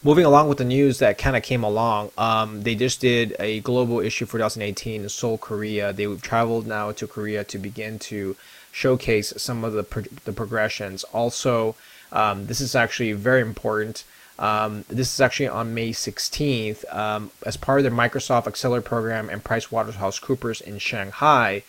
Moving 0.03 0.25
along 0.25 0.49
with 0.49 0.57
the 0.57 0.65
news 0.65 0.99
that 1.01 1.19
kind 1.19 1.37
of 1.37 1.43
came 1.43 1.63
along, 1.63 2.11
um, 2.17 2.63
they 2.63 2.75
just 2.75 3.03
did 3.03 3.37
a 3.39 3.61
global 3.61 4.01
issue 4.01 4.25
for 4.25 4.39
2018 4.39 5.03
in 5.03 5.09
Seoul, 5.11 5.37
Korea. 5.37 5.93
They've 5.93 6.21
traveled 6.23 6.67
now 6.67 6.91
to 6.93 7.07
Korea 7.07 7.45
to 7.45 7.59
begin 7.59 7.99
to 7.99 8.35
showcase 8.73 9.35
some 9.37 9.63
of 9.63 9.75
the, 9.75 9.83
pro- 9.83 10.05
the 10.25 10.33
progressions. 10.33 11.05
Also, 11.13 11.77
um, 12.13 12.47
this 12.47 12.61
is 12.61 12.75
actually 12.75 13.13
very 13.13 13.41
important. 13.41 14.05
Um, 14.39 14.85
this 14.89 15.13
is 15.13 15.21
actually 15.21 15.49
on 15.49 15.75
May 15.75 15.91
16th 15.91 16.93
um, 16.95 17.31
as 17.45 17.57
part 17.59 17.79
of 17.79 17.85
their 17.85 17.93
Microsoft 17.93 18.47
Accelerate 18.47 18.85
program 18.85 19.29
and 19.29 19.45
PricewaterhouseCoopers 19.45 20.63
in 20.63 20.79
Shanghai. 20.79 21.63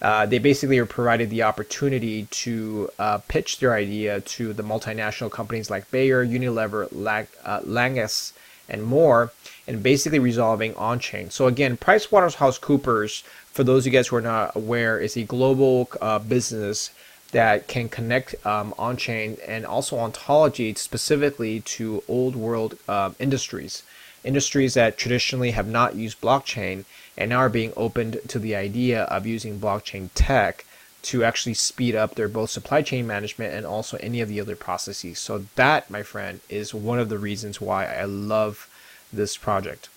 Uh, 0.00 0.26
they 0.26 0.38
basically 0.38 0.78
are 0.78 0.86
provided 0.86 1.30
the 1.30 1.42
opportunity 1.42 2.26
to 2.30 2.90
uh, 2.98 3.18
pitch 3.28 3.58
their 3.58 3.74
idea 3.74 4.20
to 4.22 4.52
the 4.52 4.62
multinational 4.62 5.30
companies 5.30 5.70
like 5.70 5.90
Bayer, 5.90 6.26
Unilever, 6.26 6.88
Lag, 6.92 7.28
uh, 7.44 7.60
Langes, 7.64 8.32
and 8.68 8.82
more, 8.82 9.32
and 9.66 9.82
basically 9.82 10.18
resolving 10.18 10.74
on 10.76 10.98
chain. 10.98 11.30
So, 11.30 11.46
again, 11.46 11.76
PricewaterhouseCoopers, 11.76 13.22
for 13.22 13.64
those 13.64 13.86
of 13.86 13.92
you 13.92 13.98
guys 13.98 14.08
who 14.08 14.16
are 14.16 14.22
not 14.22 14.56
aware, 14.56 14.98
is 14.98 15.16
a 15.16 15.22
global 15.24 15.88
uh, 16.00 16.18
business 16.18 16.90
that 17.34 17.66
can 17.66 17.88
connect 17.88 18.34
um, 18.46 18.72
on 18.78 18.96
chain 18.96 19.36
and 19.44 19.66
also 19.66 19.98
ontology 19.98 20.72
specifically 20.74 21.60
to 21.60 22.00
old 22.06 22.36
world 22.36 22.78
uh, 22.88 23.10
industries, 23.18 23.82
industries 24.22 24.74
that 24.74 24.96
traditionally 24.96 25.50
have 25.50 25.66
not 25.66 25.96
used 25.96 26.20
blockchain 26.20 26.84
and 27.18 27.30
now 27.30 27.38
are 27.38 27.48
being 27.48 27.72
opened 27.76 28.20
to 28.28 28.38
the 28.38 28.54
idea 28.54 29.02
of 29.04 29.26
using 29.26 29.58
blockchain 29.58 30.08
tech 30.14 30.64
to 31.02 31.24
actually 31.24 31.54
speed 31.54 31.96
up 31.96 32.14
their 32.14 32.28
both 32.28 32.50
supply 32.50 32.82
chain 32.82 33.04
management 33.04 33.52
and 33.52 33.66
also 33.66 33.96
any 33.96 34.20
of 34.20 34.28
the 34.28 34.40
other 34.40 34.54
processes. 34.54 35.18
So 35.18 35.44
that, 35.56 35.90
my 35.90 36.04
friend, 36.04 36.38
is 36.48 36.72
one 36.72 37.00
of 37.00 37.08
the 37.08 37.18
reasons 37.18 37.60
why 37.60 37.84
I 37.86 38.04
love 38.04 38.70
this 39.12 39.36
project. 39.36 39.88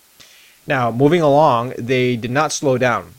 Now, 0.65 0.89
moving 0.89 1.21
along, 1.21 1.73
they 1.77 2.15
did 2.15 2.31
not 2.31 2.51
slow 2.51 2.79
down. 2.79 3.13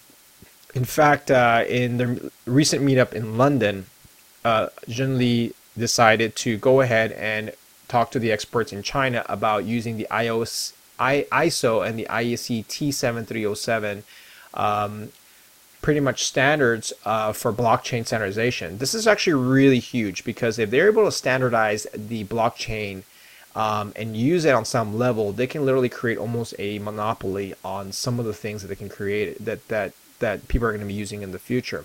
In 0.75 0.85
fact, 0.85 1.31
uh, 1.31 1.65
in 1.69 1.99
their 1.99 2.17
recent 2.47 2.85
meetup 2.85 3.13
in 3.13 3.39
London, 3.39 3.87
uh, 4.49 4.69
Jun 4.89 5.19
Li 5.19 5.53
decided 5.77 6.35
to 6.37 6.57
go 6.57 6.81
ahead 6.81 7.13
and 7.13 7.53
talk 7.87 8.11
to 8.13 8.19
the 8.19 8.33
experts 8.33 8.73
in 8.73 8.83
China 8.83 9.25
about 9.29 9.65
using 9.65 9.97
the 9.97 10.07
iOS, 10.11 10.73
I, 10.99 11.27
ISO 11.31 11.87
and 11.87 11.99
the 11.99 12.07
IEC 12.09 12.67
T7307 12.67 14.03
um, 14.55 15.11
pretty 15.83 16.01
much 16.01 16.25
standards 16.25 16.93
uh, 17.05 17.33
for 17.33 17.53
blockchain 17.53 18.07
standardization. 18.07 18.79
This 18.79 18.95
is 18.95 19.07
actually 19.07 19.35
really 19.35 19.79
huge 19.79 20.25
because 20.25 20.59
if 20.59 20.71
they're 20.71 20.91
able 20.91 21.05
to 21.05 21.13
standardize 21.13 21.87
the 21.95 22.25
blockchain 22.25 23.03
um, 23.55 23.93
and 23.97 24.17
use 24.17 24.45
it 24.45 24.55
on 24.55 24.65
some 24.65 24.97
level, 24.97 25.33
they 25.33 25.47
can 25.47 25.65
literally 25.65 25.89
create 25.89 26.19
almost 26.19 26.55
a 26.59 26.79
monopoly 26.79 27.55
on 27.65 27.93
some 27.93 28.19
of 28.19 28.25
the 28.25 28.35
things 28.35 28.63
that 28.63 28.69
they 28.69 28.77
can 28.77 28.89
create 28.89 29.45
that 29.45 29.67
that 29.69 29.93
that 30.21 30.49
people 30.49 30.67
are 30.67 30.73
going 30.73 30.81
to 30.81 30.87
be 30.87 30.95
using 30.95 31.23
in 31.23 31.33
the 31.33 31.39
future. 31.39 31.85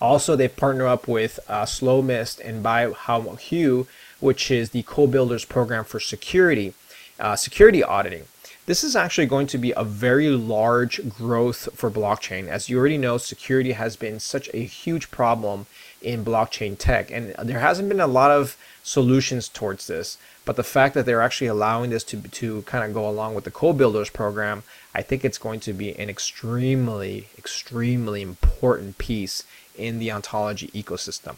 Also, 0.00 0.36
they 0.36 0.48
partner 0.48 0.86
up 0.86 1.06
with 1.08 1.38
uh, 1.48 1.64
SlowMist 1.64 2.40
and 2.44 2.64
BioHue, 2.64 3.86
which 4.20 4.50
is 4.50 4.70
the 4.70 4.82
co-builders 4.82 5.44
program 5.44 5.84
for 5.84 6.00
security, 6.00 6.74
uh, 7.18 7.36
security 7.36 7.82
auditing. 7.82 8.24
This 8.66 8.82
is 8.82 8.96
actually 8.96 9.26
going 9.26 9.46
to 9.48 9.58
be 9.58 9.74
a 9.76 9.84
very 9.84 10.30
large 10.30 11.10
growth 11.10 11.68
for 11.74 11.90
blockchain. 11.90 12.48
As 12.48 12.70
you 12.70 12.78
already 12.78 12.96
know, 12.96 13.18
security 13.18 13.72
has 13.72 13.94
been 13.96 14.18
such 14.18 14.48
a 14.54 14.64
huge 14.64 15.10
problem 15.10 15.66
in 16.00 16.24
blockchain 16.24 16.78
tech, 16.78 17.10
and 17.10 17.34
there 17.42 17.60
hasn't 17.60 17.90
been 17.90 18.00
a 18.00 18.06
lot 18.06 18.30
of 18.30 18.56
solutions 18.82 19.48
towards 19.48 19.86
this. 19.86 20.16
But 20.46 20.56
the 20.56 20.62
fact 20.62 20.94
that 20.94 21.04
they're 21.06 21.22
actually 21.22 21.46
allowing 21.46 21.90
this 21.90 22.04
to, 22.04 22.20
to 22.20 22.62
kind 22.62 22.84
of 22.84 22.94
go 22.94 23.08
along 23.08 23.34
with 23.34 23.44
the 23.44 23.50
co-builders 23.50 24.10
program, 24.10 24.62
I 24.94 25.02
think 25.02 25.24
it's 25.24 25.38
going 25.38 25.60
to 25.60 25.72
be 25.72 25.98
an 25.98 26.08
extremely, 26.08 27.28
extremely 27.36 28.22
important 28.22 28.96
piece 28.98 29.44
in 29.76 29.98
the 29.98 30.10
ontology 30.10 30.68
ecosystem. 30.68 31.36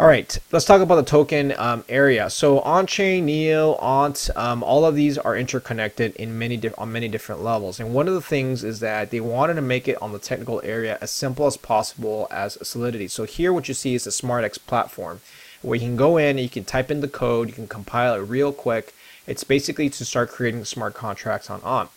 All 0.00 0.06
right, 0.06 0.38
let's 0.52 0.64
talk 0.64 0.80
about 0.80 0.94
the 0.94 1.02
token 1.02 1.52
um, 1.58 1.84
area. 1.88 2.30
So 2.30 2.60
on-chain, 2.60 3.26
Neo, 3.26 3.74
Ont, 3.80 4.30
um, 4.36 4.62
all 4.62 4.84
of 4.84 4.94
these 4.94 5.18
are 5.18 5.36
interconnected 5.36 6.14
in 6.14 6.38
many 6.38 6.70
on 6.78 6.92
many 6.92 7.08
different 7.08 7.42
levels. 7.42 7.80
And 7.80 7.92
one 7.92 8.06
of 8.06 8.14
the 8.14 8.20
things 8.20 8.62
is 8.62 8.78
that 8.78 9.10
they 9.10 9.18
wanted 9.18 9.54
to 9.54 9.60
make 9.60 9.88
it 9.88 10.00
on 10.00 10.12
the 10.12 10.20
technical 10.20 10.60
area 10.62 10.98
as 11.00 11.10
simple 11.10 11.46
as 11.46 11.56
possible 11.56 12.28
as 12.30 12.56
Solidity. 12.62 13.08
So 13.08 13.24
here 13.24 13.52
what 13.52 13.66
you 13.66 13.74
see 13.74 13.96
is 13.96 14.04
the 14.04 14.10
SmartX 14.10 14.64
platform 14.64 15.20
where 15.62 15.74
you 15.74 15.80
can 15.80 15.96
go 15.96 16.16
in 16.16 16.38
you 16.38 16.48
can 16.48 16.64
type 16.64 16.92
in 16.92 17.00
the 17.00 17.08
code, 17.08 17.48
you 17.48 17.54
can 17.54 17.66
compile 17.66 18.14
it 18.14 18.18
real 18.18 18.52
quick. 18.52 18.94
It's 19.26 19.42
basically 19.42 19.90
to 19.90 20.04
start 20.04 20.30
creating 20.30 20.64
smart 20.64 20.94
contracts 20.94 21.50
on 21.50 21.60
Ont 21.62 21.90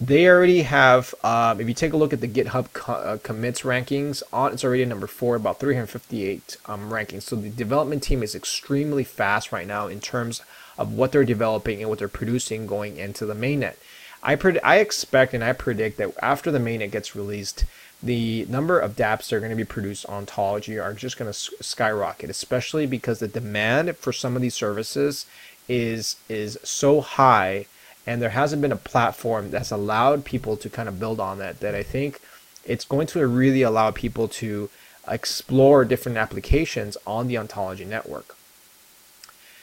they 0.00 0.28
already 0.28 0.62
have 0.62 1.14
um, 1.24 1.60
if 1.60 1.66
you 1.66 1.74
take 1.74 1.92
a 1.92 1.96
look 1.96 2.12
at 2.12 2.20
the 2.20 2.28
github 2.28 2.72
co- 2.72 2.92
uh, 2.92 3.16
commits 3.18 3.62
rankings 3.62 4.22
on 4.32 4.52
it's 4.52 4.64
already 4.64 4.84
number 4.84 5.08
four 5.08 5.34
about 5.34 5.58
358 5.58 6.56
um, 6.66 6.90
rankings. 6.90 7.22
So 7.22 7.36
the 7.36 7.50
development 7.50 8.02
team 8.02 8.22
is 8.22 8.34
extremely 8.34 9.02
fast 9.02 9.50
right 9.50 9.66
now 9.66 9.88
in 9.88 10.00
terms 10.00 10.42
of 10.76 10.92
what 10.92 11.10
they're 11.10 11.24
developing 11.24 11.80
and 11.80 11.88
what 11.88 11.98
they're 11.98 12.08
producing 12.08 12.66
going 12.66 12.96
into 12.96 13.26
the 13.26 13.34
mainnet. 13.34 13.74
I 14.22 14.36
pred- 14.36 14.60
i 14.62 14.78
expect 14.78 15.34
and 15.34 15.44
i 15.44 15.52
predict 15.52 15.96
that 15.98 16.12
after 16.20 16.50
the 16.50 16.58
mainnet 16.58 16.90
gets 16.90 17.14
released 17.14 17.64
the 18.02 18.46
number 18.48 18.78
of 18.78 18.96
dapps 18.96 19.28
that 19.28 19.36
are 19.36 19.40
going 19.40 19.50
to 19.50 19.56
be 19.56 19.64
produced 19.64 20.06
on 20.06 20.18
ontology 20.18 20.78
are 20.78 20.92
just 20.92 21.16
going 21.16 21.32
to 21.32 21.38
skyrocket 21.62 22.30
especially 22.30 22.86
because 22.86 23.18
the 23.18 23.28
demand 23.28 23.96
for 23.96 24.12
some 24.12 24.36
of 24.36 24.42
these 24.42 24.54
services 24.54 25.26
is 25.68 26.16
is 26.28 26.58
so 26.64 27.00
high 27.00 27.66
and 28.08 28.22
there 28.22 28.30
hasn't 28.30 28.62
been 28.62 28.72
a 28.72 28.76
platform 28.76 29.50
that's 29.50 29.70
allowed 29.70 30.24
people 30.24 30.56
to 30.56 30.68
kind 30.70 30.88
of 30.88 30.98
build 30.98 31.20
on 31.20 31.38
that 31.38 31.60
that 31.60 31.74
i 31.74 31.82
think 31.82 32.20
it's 32.64 32.84
going 32.84 33.06
to 33.06 33.26
really 33.26 33.62
allow 33.62 33.90
people 33.90 34.28
to 34.28 34.68
explore 35.10 35.84
different 35.84 36.18
applications 36.18 36.96
on 37.06 37.28
the 37.28 37.38
ontology 37.38 37.84
network. 37.84 38.36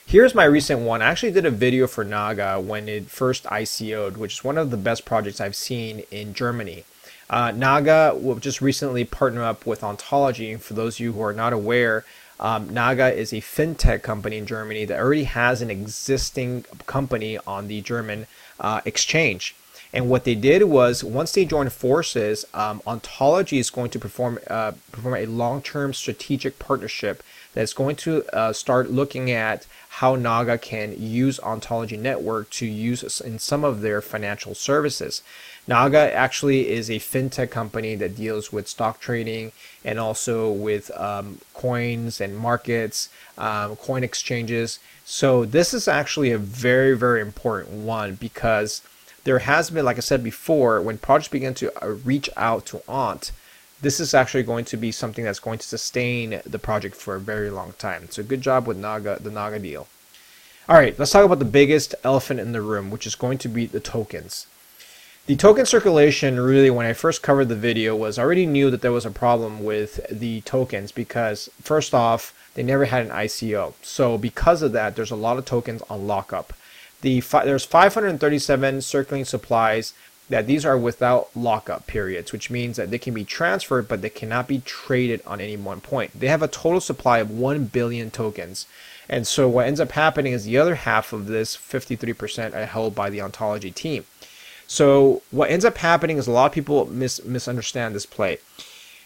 Here's 0.08 0.36
my 0.36 0.44
recent 0.44 0.82
one. 0.82 1.02
I 1.02 1.06
actually 1.06 1.32
did 1.32 1.46
a 1.46 1.52
video 1.52 1.88
for 1.88 2.04
naga 2.04 2.60
when 2.60 2.90
it 2.90 3.10
first 3.10 3.46
ico'd 3.46 4.18
which 4.18 4.34
is 4.34 4.44
one 4.44 4.58
of 4.58 4.72
the 4.72 4.78
best 4.78 5.06
projects 5.06 5.42
i've 5.42 5.56
seen 5.56 6.04
in 6.12 6.34
germany. 6.34 6.84
Uh, 7.30 7.52
naga 7.52 8.14
will 8.16 8.36
just 8.36 8.62
recently 8.62 9.04
partner 9.04 9.44
up 9.44 9.66
with 9.66 9.84
ontology. 9.84 10.56
For 10.58 10.76
those 10.76 10.98
of 10.98 11.00
you 11.00 11.14
who 11.14 11.22
are 11.22 11.34
not 11.34 11.54
aware 11.54 12.06
um, 12.40 12.74
Naga 12.74 13.14
is 13.14 13.32
a 13.32 13.38
fintech 13.38 14.02
company 14.02 14.38
in 14.38 14.46
Germany 14.46 14.86
that 14.86 15.00
already 15.00 15.24
has 15.24 15.62
an 15.62 15.70
existing 15.70 16.66
company 16.86 17.38
on 17.48 17.68
the 17.68 17.82
German 17.82 18.28
uh, 18.60 18.82
exchange. 18.86 19.56
And 19.94 20.10
what 20.10 20.26
they 20.26 20.36
did 20.36 20.64
was, 20.64 21.06
once 21.06 21.32
they 21.32 21.46
joined 21.46 21.72
forces, 21.72 22.44
um, 22.54 22.82
Ontology 22.86 23.60
is 23.60 23.70
going 23.70 23.90
to 23.92 24.00
perform 24.00 24.40
uh, 24.48 24.74
perform 24.92 25.16
a 25.16 25.26
long-term 25.26 25.94
strategic 25.94 26.60
partnership 26.60 27.24
that's 27.54 27.72
going 27.72 27.96
to 27.96 28.26
uh, 28.34 28.52
start 28.52 28.92
looking 28.92 29.32
at 29.32 29.66
how 29.88 30.16
Naga 30.16 30.58
can 30.58 30.94
use 31.02 31.40
Ontology 31.40 31.96
Network 31.96 32.50
to 32.50 32.66
use 32.66 33.22
in 33.22 33.40
some 33.40 33.64
of 33.64 33.80
their 33.80 34.02
financial 34.02 34.54
services. 34.54 35.24
Naga 35.68 36.14
actually 36.14 36.70
is 36.70 36.90
a 36.90 37.00
fintech 37.00 37.50
company 37.50 37.96
that 37.96 38.16
deals 38.16 38.52
with 38.52 38.68
stock 38.68 39.00
trading 39.00 39.52
and 39.84 40.00
also 40.00 40.52
with 40.52 40.92
um, 40.96 41.40
coins 41.56 42.22
and 42.22 42.38
markets, 42.38 43.10
um, 43.38 43.76
coin 43.76 44.04
exchanges. 44.04 44.80
So 45.06 45.44
this 45.44 45.74
is 45.74 45.88
actually 45.88 46.32
a 46.32 46.38
very, 46.38 46.96
very 46.96 47.20
important 47.20 47.78
one 47.78 48.16
because 48.16 48.82
there 49.24 49.40
has 49.40 49.72
been, 49.72 49.86
like 49.86 49.98
I 49.98 50.02
said 50.02 50.24
before, 50.24 50.80
when 50.82 51.00
projects 51.00 51.30
begin 51.30 51.56
to 51.56 51.84
uh, 51.84 51.90
reach 52.06 52.30
out 52.38 52.68
to 52.68 52.84
Ont, 52.88 53.32
this 53.82 54.00
is 54.00 54.14
actually 54.14 54.44
going 54.44 54.66
to 54.66 54.78
be 54.78 54.92
something 54.92 55.26
that's 55.26 55.40
going 55.40 55.58
to 55.58 55.68
sustain 55.68 56.42
the 56.46 56.60
project 56.60 56.96
for 56.96 57.16
a 57.16 57.20
very 57.20 57.50
long 57.50 57.74
time. 57.80 58.08
So 58.12 58.22
good 58.24 58.42
job 58.42 58.68
with 58.68 58.78
Naga, 58.78 59.18
the 59.20 59.32
Naga 59.32 59.60
deal. 59.60 59.88
All 60.70 60.76
right, 60.76 60.98
let's 60.98 61.12
talk 61.12 61.26
about 61.26 61.40
the 61.40 61.46
biggest 61.46 61.94
elephant 62.04 62.40
in 62.40 62.52
the 62.52 62.62
room, 62.62 62.92
which 62.92 63.06
is 63.06 63.16
going 63.16 63.38
to 63.40 63.48
be 63.48 63.66
the 63.66 63.80
tokens. 63.80 64.48
The 65.28 65.36
token 65.36 65.66
circulation 65.66 66.40
really, 66.40 66.70
when 66.70 66.86
I 66.86 66.94
first 66.94 67.24
covered 67.24 67.50
the 67.50 67.56
video, 67.56 67.96
was 67.96 68.20
I 68.20 68.24
already 68.24 68.46
knew 68.46 68.70
that 68.70 68.84
there 68.84 68.92
was 68.92 69.08
a 69.08 69.12
problem 69.12 69.64
with 69.64 70.06
the 70.12 70.42
tokens 70.42 70.92
because, 70.92 71.50
first 71.60 71.96
off, 71.96 72.32
they 72.54 72.62
never 72.62 72.86
had 72.86 73.08
an 73.08 73.12
ICO. 73.12 73.74
So 73.82 74.20
because 74.20 74.62
of 74.62 74.72
that, 74.74 74.96
there's 74.96 75.10
a 75.10 75.16
lot 75.16 75.40
of 75.40 75.46
tokens 75.46 75.82
on 75.90 76.06
lockup. 76.06 76.54
The 77.02 77.22
fi- 77.22 77.44
there's 77.44 77.66
537 77.66 78.84
circulating 78.84 79.26
supplies 79.26 79.96
that 80.30 80.46
these 80.46 80.64
are 80.64 80.78
without 80.78 81.36
lockup 81.36 81.88
periods, 81.88 82.32
which 82.32 82.52
means 82.52 82.78
that 82.78 82.92
they 82.92 83.00
can 83.00 83.16
be 83.16 83.24
transferred, 83.24 83.88
but 83.88 84.04
they 84.04 84.12
cannot 84.12 84.48
be 84.48 84.60
traded 84.60 85.22
on 85.26 85.42
any 85.42 85.58
one 85.58 85.82
point. 85.82 86.20
They 86.20 86.28
have 86.28 86.44
a 86.44 86.48
total 86.48 86.82
supply 86.82 87.18
of 87.18 87.32
1 87.32 87.66
billion 87.66 88.12
tokens. 88.12 88.68
And 89.10 89.26
so 89.26 89.48
what 89.48 89.68
ends 89.68 89.80
up 89.80 89.92
happening 89.92 90.34
is 90.34 90.46
the 90.46 90.58
other 90.58 90.76
half 90.76 91.14
of 91.14 91.28
this 91.28 91.58
53% 91.58 92.56
are 92.56 92.66
held 92.66 92.94
by 92.94 93.10
the 93.10 93.22
ontology 93.22 93.72
team. 93.72 94.06
So 94.68 95.22
what 95.32 95.50
ends 95.50 95.66
up 95.66 95.78
happening 95.78 96.18
is 96.18 96.28
a 96.28 96.32
lot 96.32 96.48
of 96.48 96.52
people 96.52 96.86
mis- 96.88 97.24
misunderstand 97.24 97.96
this 97.96 98.06
play. 98.06 98.40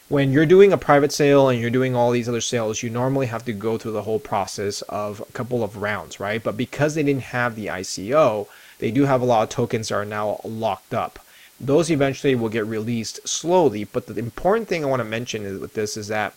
When 0.08 0.32
you're 0.32 0.46
doing 0.46 0.74
a 0.74 0.78
private 0.78 1.12
sale 1.12 1.50
and 1.50 1.62
you're 1.62 1.70
doing 1.70 1.96
all 1.96 2.10
these 2.10 2.28
other 2.28 2.42
sales, 2.42 2.82
you 2.82 2.90
normally 2.90 3.28
have 3.28 3.46
to 3.46 3.54
go 3.54 3.78
through 3.78 3.92
the 3.92 4.02
whole 4.02 4.20
process 4.20 4.82
of 4.84 5.20
a 5.22 5.32
couple 5.34 5.64
of 5.64 5.78
rounds, 5.78 6.20
right? 6.20 6.42
But 6.42 6.58
because 6.58 6.96
they 6.96 7.04
didn't 7.04 7.24
have 7.24 7.56
the 7.56 7.68
ICO, 7.68 8.48
they 8.80 8.90
do 8.90 9.06
have 9.06 9.22
a 9.22 9.26
lot 9.26 9.44
of 9.44 9.50
tokens 9.50 9.90
that 9.90 9.96
are 9.96 10.06
now 10.06 10.42
locked 10.44 10.94
up. 10.94 11.20
Those 11.60 11.92
eventually 11.92 12.34
will 12.34 12.50
get 12.50 12.66
released 12.66 13.28
slowly, 13.28 13.84
but 13.84 14.08
the 14.08 14.18
important 14.18 14.68
thing 14.68 14.84
I 14.84 14.88
want 14.88 15.02
to 15.02 15.06
mention 15.06 15.60
with 15.60 15.74
this 15.74 15.98
is 15.98 16.08
that 16.08 16.34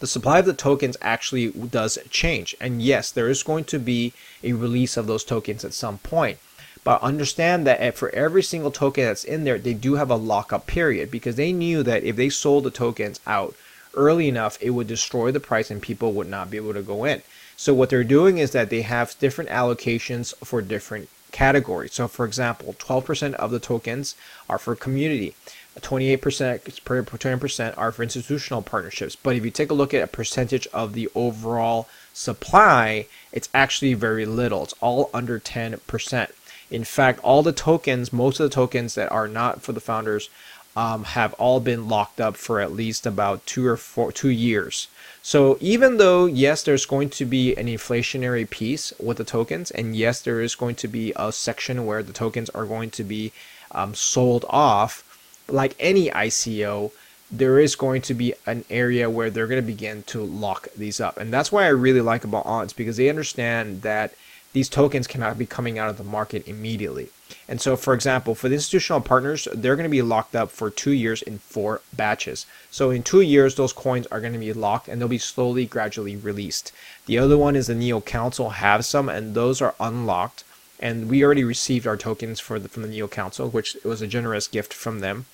the 0.00 0.06
supply 0.06 0.40
of 0.40 0.46
the 0.46 0.52
tokens 0.52 0.96
actually 1.00 1.50
does 1.50 1.98
change. 2.10 2.54
And 2.60 2.82
yes, 2.82 3.10
there 3.10 3.30
is 3.30 3.42
going 3.42 3.64
to 3.64 3.78
be 3.78 4.12
a 4.42 4.52
release 4.52 4.96
of 4.96 5.06
those 5.06 5.24
tokens 5.24 5.64
at 5.64 5.72
some 5.72 5.98
point. 5.98 6.38
But 6.84 7.02
understand 7.02 7.66
that 7.66 7.80
eh, 7.80 7.90
for 7.90 8.14
every 8.14 8.42
single 8.42 8.70
token 8.70 9.04
that's 9.04 9.24
in 9.24 9.44
there, 9.44 9.58
they 9.58 9.74
do 9.74 9.94
have 9.94 10.10
a 10.10 10.16
lockup 10.16 10.66
period 10.66 11.10
because 11.10 11.36
they 11.36 11.52
knew 11.52 11.82
that 11.82 12.04
if 12.04 12.16
they 12.16 12.28
sold 12.28 12.64
the 12.64 12.70
tokens 12.70 13.20
out 13.26 13.54
early 13.94 14.28
enough, 14.28 14.58
it 14.60 14.70
would 14.70 14.86
destroy 14.86 15.32
the 15.32 15.40
price 15.40 15.70
and 15.70 15.80
people 15.80 16.12
would 16.12 16.28
not 16.28 16.50
be 16.50 16.58
able 16.58 16.74
to 16.74 16.82
go 16.82 17.04
in. 17.04 17.22
So 17.56 17.72
what 17.72 17.90
they're 17.90 18.04
doing 18.04 18.38
is 18.38 18.50
that 18.50 18.70
they 18.70 18.82
have 18.82 19.18
different 19.18 19.50
allocations 19.50 20.34
for 20.44 20.60
different 20.60 21.08
categories. 21.32 21.94
So 21.94 22.06
for 22.06 22.26
example, 22.26 22.74
12% 22.78 23.34
of 23.34 23.50
the 23.50 23.58
tokens 23.58 24.14
are 24.48 24.58
for 24.58 24.76
community. 24.76 25.34
28% 25.80 26.84
per 26.84 27.02
20% 27.02 27.74
are 27.76 27.92
for 27.92 28.02
institutional 28.02 28.62
partnerships. 28.62 29.16
But 29.16 29.36
if 29.36 29.44
you 29.44 29.50
take 29.50 29.70
a 29.70 29.74
look 29.74 29.92
at 29.92 30.04
a 30.04 30.06
percentage 30.06 30.68
of 30.68 30.92
the 30.92 31.08
overall 31.14 31.88
supply, 32.12 33.06
it's 33.32 33.48
actually 33.52 33.94
very 33.94 34.24
little. 34.24 34.62
It's 34.62 34.74
all 34.80 35.10
under 35.12 35.40
10%. 35.40 36.30
In 36.70 36.84
fact, 36.84 37.20
all 37.20 37.42
the 37.42 37.52
tokens, 37.52 38.12
most 38.12 38.40
of 38.40 38.48
the 38.48 38.54
tokens 38.54 38.94
that 38.94 39.10
are 39.12 39.28
not 39.28 39.62
for 39.62 39.72
the 39.72 39.80
founders, 39.80 40.30
um, 40.76 41.04
have 41.04 41.34
all 41.34 41.60
been 41.60 41.88
locked 41.88 42.20
up 42.20 42.36
for 42.36 42.60
at 42.60 42.72
least 42.72 43.06
about 43.06 43.46
two 43.46 43.66
or 43.66 43.76
four 43.76 44.10
two 44.10 44.30
years. 44.30 44.88
So 45.22 45.56
even 45.60 45.98
though 45.98 46.26
yes, 46.26 46.62
there's 46.62 46.86
going 46.86 47.10
to 47.10 47.24
be 47.24 47.54
an 47.56 47.66
inflationary 47.66 48.48
piece 48.48 48.92
with 48.98 49.18
the 49.18 49.24
tokens, 49.24 49.70
and 49.70 49.96
yes, 49.96 50.20
there 50.20 50.40
is 50.40 50.54
going 50.54 50.74
to 50.76 50.88
be 50.88 51.12
a 51.16 51.32
section 51.32 51.86
where 51.86 52.02
the 52.02 52.12
tokens 52.12 52.50
are 52.50 52.66
going 52.66 52.90
to 52.90 53.04
be 53.04 53.32
um, 53.70 53.94
sold 53.94 54.44
off, 54.48 55.02
like 55.48 55.76
any 55.78 56.10
ICO, 56.10 56.90
there 57.30 57.58
is 57.58 57.74
going 57.74 58.02
to 58.02 58.14
be 58.14 58.34
an 58.46 58.64
area 58.70 59.08
where 59.10 59.30
they're 59.30 59.46
going 59.46 59.62
to 59.62 59.66
begin 59.66 60.02
to 60.04 60.22
lock 60.22 60.68
these 60.76 61.00
up. 61.00 61.16
And 61.16 61.32
that's 61.32 61.50
why 61.50 61.64
I 61.64 61.68
really 61.68 62.00
like 62.00 62.24
about 62.24 62.46
Once 62.46 62.72
because 62.72 62.96
they 62.96 63.08
understand 63.08 63.82
that 63.82 64.14
these 64.54 64.68
tokens 64.68 65.08
cannot 65.08 65.36
be 65.36 65.46
coming 65.46 65.78
out 65.78 65.90
of 65.90 65.98
the 65.98 66.04
market 66.04 66.48
immediately. 66.48 67.10
And 67.48 67.60
so, 67.60 67.76
for 67.76 67.92
example, 67.92 68.34
for 68.34 68.48
the 68.48 68.54
institutional 68.54 69.00
partners, 69.00 69.48
they're 69.52 69.76
going 69.76 69.84
to 69.84 69.90
be 69.90 70.00
locked 70.00 70.34
up 70.34 70.50
for 70.50 70.70
two 70.70 70.92
years 70.92 71.22
in 71.22 71.38
four 71.38 71.82
batches. 71.92 72.46
So, 72.70 72.90
in 72.90 73.02
two 73.02 73.20
years, 73.20 73.56
those 73.56 73.72
coins 73.72 74.06
are 74.06 74.20
going 74.20 74.32
to 74.32 74.38
be 74.38 74.52
locked 74.52 74.88
and 74.88 75.00
they'll 75.00 75.08
be 75.08 75.18
slowly, 75.18 75.66
gradually 75.66 76.16
released. 76.16 76.72
The 77.06 77.18
other 77.18 77.36
one 77.36 77.56
is 77.56 77.66
the 77.66 77.74
Neo 77.74 78.00
Council 78.00 78.50
have 78.50 78.86
some, 78.86 79.08
and 79.08 79.34
those 79.34 79.60
are 79.60 79.74
unlocked. 79.80 80.44
And 80.78 81.10
we 81.10 81.24
already 81.24 81.44
received 81.44 81.86
our 81.86 81.96
tokens 81.96 82.40
for 82.40 82.58
the, 82.58 82.68
from 82.68 82.82
the 82.82 82.88
Neo 82.88 83.08
Council, 83.08 83.48
which 83.48 83.76
was 83.84 84.00
a 84.00 84.06
generous 84.06 84.48
gift 84.48 84.72
from 84.72 85.00
them. 85.00 85.26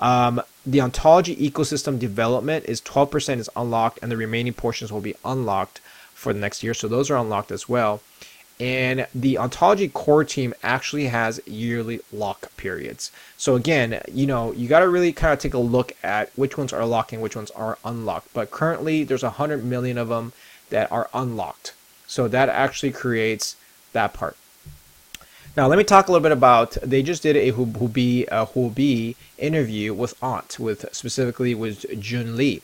Um, 0.00 0.42
the 0.66 0.80
ontology 0.80 1.36
ecosystem 1.36 1.98
development 1.98 2.66
is 2.66 2.80
12% 2.82 3.38
is 3.38 3.50
unlocked, 3.56 3.98
and 4.02 4.10
the 4.10 4.16
remaining 4.16 4.52
portions 4.52 4.92
will 4.92 5.00
be 5.00 5.14
unlocked 5.24 5.80
for 6.12 6.32
the 6.32 6.40
next 6.40 6.62
year. 6.62 6.74
So 6.74 6.88
those 6.88 7.10
are 7.10 7.16
unlocked 7.16 7.50
as 7.50 7.68
well. 7.68 8.02
And 8.58 9.06
the 9.14 9.36
ontology 9.36 9.88
core 9.88 10.24
team 10.24 10.54
actually 10.62 11.08
has 11.08 11.40
yearly 11.46 12.00
lock 12.10 12.56
periods. 12.56 13.10
So 13.36 13.54
again, 13.54 14.00
you 14.10 14.26
know, 14.26 14.52
you 14.52 14.66
got 14.66 14.80
to 14.80 14.88
really 14.88 15.12
kind 15.12 15.34
of 15.34 15.38
take 15.38 15.52
a 15.52 15.58
look 15.58 15.92
at 16.02 16.30
which 16.36 16.56
ones 16.56 16.72
are 16.72 16.86
locking, 16.86 17.20
which 17.20 17.36
ones 17.36 17.50
are 17.50 17.76
unlocked. 17.84 18.32
But 18.32 18.50
currently, 18.50 19.04
there's 19.04 19.22
100 19.22 19.62
million 19.62 19.98
of 19.98 20.08
them 20.08 20.32
that 20.70 20.90
are 20.90 21.10
unlocked. 21.12 21.74
So 22.06 22.28
that 22.28 22.48
actually 22.48 22.92
creates 22.92 23.56
that 23.92 24.14
part. 24.14 24.36
Now, 25.56 25.66
let 25.68 25.78
me 25.78 25.84
talk 25.84 26.08
a 26.08 26.12
little 26.12 26.22
bit 26.22 26.32
about. 26.32 26.72
They 26.82 27.02
just 27.02 27.22
did 27.22 27.36
a 27.36 27.52
Huobi, 27.52 28.24
a 28.28 28.46
Huobi 28.46 29.16
interview 29.38 29.94
with 29.94 30.14
Ont, 30.22 30.58
with 30.58 30.84
specifically 30.92 31.54
with 31.54 31.98
Jun 31.98 32.36
Li. 32.36 32.62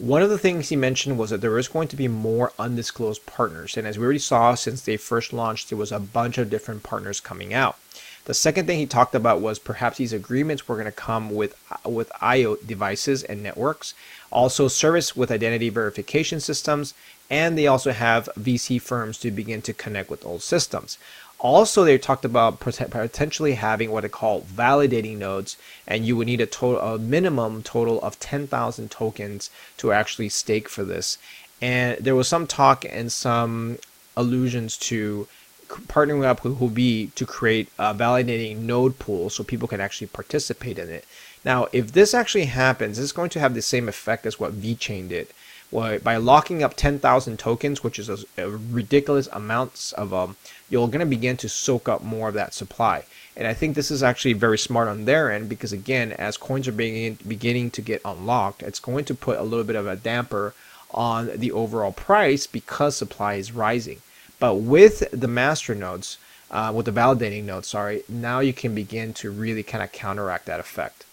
One 0.00 0.22
of 0.22 0.30
the 0.30 0.38
things 0.38 0.70
he 0.70 0.76
mentioned 0.76 1.18
was 1.18 1.28
that 1.28 1.42
there 1.42 1.58
is 1.58 1.68
going 1.68 1.88
to 1.88 1.96
be 1.96 2.08
more 2.08 2.54
undisclosed 2.58 3.26
partners, 3.26 3.76
and 3.76 3.86
as 3.86 3.98
we 3.98 4.04
already 4.04 4.18
saw 4.18 4.54
since 4.54 4.80
they 4.80 4.96
first 4.96 5.30
launched, 5.30 5.68
there 5.68 5.76
was 5.76 5.92
a 5.92 6.00
bunch 6.00 6.38
of 6.38 6.48
different 6.48 6.82
partners 6.82 7.20
coming 7.20 7.52
out. 7.52 7.76
The 8.24 8.32
second 8.32 8.66
thing 8.66 8.78
he 8.78 8.86
talked 8.86 9.14
about 9.14 9.42
was 9.42 9.58
perhaps 9.58 9.98
these 9.98 10.14
agreements 10.14 10.66
were 10.66 10.76
going 10.76 10.86
to 10.86 10.90
come 10.90 11.28
with 11.28 11.54
with 11.84 12.10
IO 12.22 12.56
devices 12.56 13.24
and 13.24 13.42
networks, 13.42 13.92
also 14.30 14.68
service 14.68 15.14
with 15.14 15.30
identity 15.30 15.68
verification 15.68 16.40
systems, 16.40 16.94
and 17.28 17.58
they 17.58 17.66
also 17.66 17.92
have 17.92 18.30
VC 18.38 18.80
firms 18.80 19.18
to 19.18 19.30
begin 19.30 19.60
to 19.60 19.74
connect 19.74 20.08
with 20.08 20.24
old 20.24 20.40
systems. 20.40 20.96
Also, 21.42 21.84
they 21.84 21.96
talked 21.96 22.26
about 22.26 22.60
potentially 22.60 23.54
having 23.54 23.90
what 23.90 24.02
they 24.02 24.10
call 24.10 24.42
validating 24.42 25.16
nodes, 25.16 25.56
and 25.86 26.04
you 26.04 26.14
would 26.14 26.26
need 26.26 26.40
a 26.40 26.46
total, 26.46 26.80
a 26.80 26.98
minimum 26.98 27.62
total 27.62 27.98
of 28.02 28.20
10,000 28.20 28.90
tokens 28.90 29.50
to 29.78 29.90
actually 29.90 30.28
stake 30.28 30.68
for 30.68 30.84
this. 30.84 31.16
And 31.62 31.96
there 31.98 32.14
was 32.14 32.28
some 32.28 32.46
talk 32.46 32.84
and 32.84 33.10
some 33.10 33.78
allusions 34.16 34.76
to 34.78 35.28
partnering 35.68 36.24
up 36.24 36.44
with 36.44 36.58
Huobi 36.58 37.14
to 37.14 37.24
create 37.24 37.68
a 37.78 37.94
validating 37.94 38.58
node 38.58 38.98
pool 38.98 39.30
so 39.30 39.42
people 39.42 39.68
can 39.68 39.80
actually 39.80 40.08
participate 40.08 40.78
in 40.78 40.90
it. 40.90 41.06
Now, 41.42 41.68
if 41.72 41.92
this 41.92 42.12
actually 42.12 42.46
happens, 42.46 42.98
it's 42.98 43.12
going 43.12 43.30
to 43.30 43.40
have 43.40 43.54
the 43.54 43.62
same 43.62 43.88
effect 43.88 44.26
as 44.26 44.38
what 44.38 44.60
VeChain 44.60 45.08
did 45.08 45.28
by 45.70 46.16
locking 46.16 46.62
up 46.62 46.74
10,000 46.76 47.38
tokens, 47.38 47.84
which 47.84 47.98
is 47.98 48.08
a, 48.08 48.18
a 48.36 48.50
ridiculous 48.50 49.28
amounts 49.32 49.92
of 49.92 50.10
them, 50.10 50.36
you're 50.68 50.88
going 50.88 51.00
to 51.00 51.06
begin 51.06 51.36
to 51.38 51.48
soak 51.48 51.88
up 51.88 52.02
more 52.02 52.28
of 52.28 52.34
that 52.34 52.54
supply. 52.54 53.04
And 53.36 53.46
I 53.46 53.54
think 53.54 53.74
this 53.74 53.90
is 53.90 54.02
actually 54.02 54.32
very 54.32 54.58
smart 54.58 54.88
on 54.88 55.04
their 55.04 55.30
end 55.30 55.48
because, 55.48 55.72
again, 55.72 56.12
as 56.12 56.36
coins 56.36 56.66
are 56.68 56.72
beginning, 56.72 57.18
beginning 57.26 57.70
to 57.72 57.82
get 57.82 58.02
unlocked, 58.04 58.62
it's 58.62 58.80
going 58.80 59.04
to 59.06 59.14
put 59.14 59.38
a 59.38 59.44
little 59.44 59.64
bit 59.64 59.76
of 59.76 59.86
a 59.86 59.96
damper 59.96 60.54
on 60.90 61.30
the 61.36 61.52
overall 61.52 61.92
price 61.92 62.46
because 62.46 62.96
supply 62.96 63.34
is 63.34 63.52
rising. 63.52 64.00
But 64.38 64.56
with 64.56 65.08
the 65.12 65.28
master 65.28 65.74
nodes, 65.74 66.18
uh, 66.50 66.72
with 66.74 66.86
the 66.86 66.92
validating 66.92 67.44
nodes, 67.44 67.68
sorry, 67.68 68.02
now 68.08 68.40
you 68.40 68.52
can 68.52 68.74
begin 68.74 69.14
to 69.14 69.30
really 69.30 69.62
kind 69.62 69.84
of 69.84 69.92
counteract 69.92 70.46
that 70.46 70.60
effect. 70.60 71.04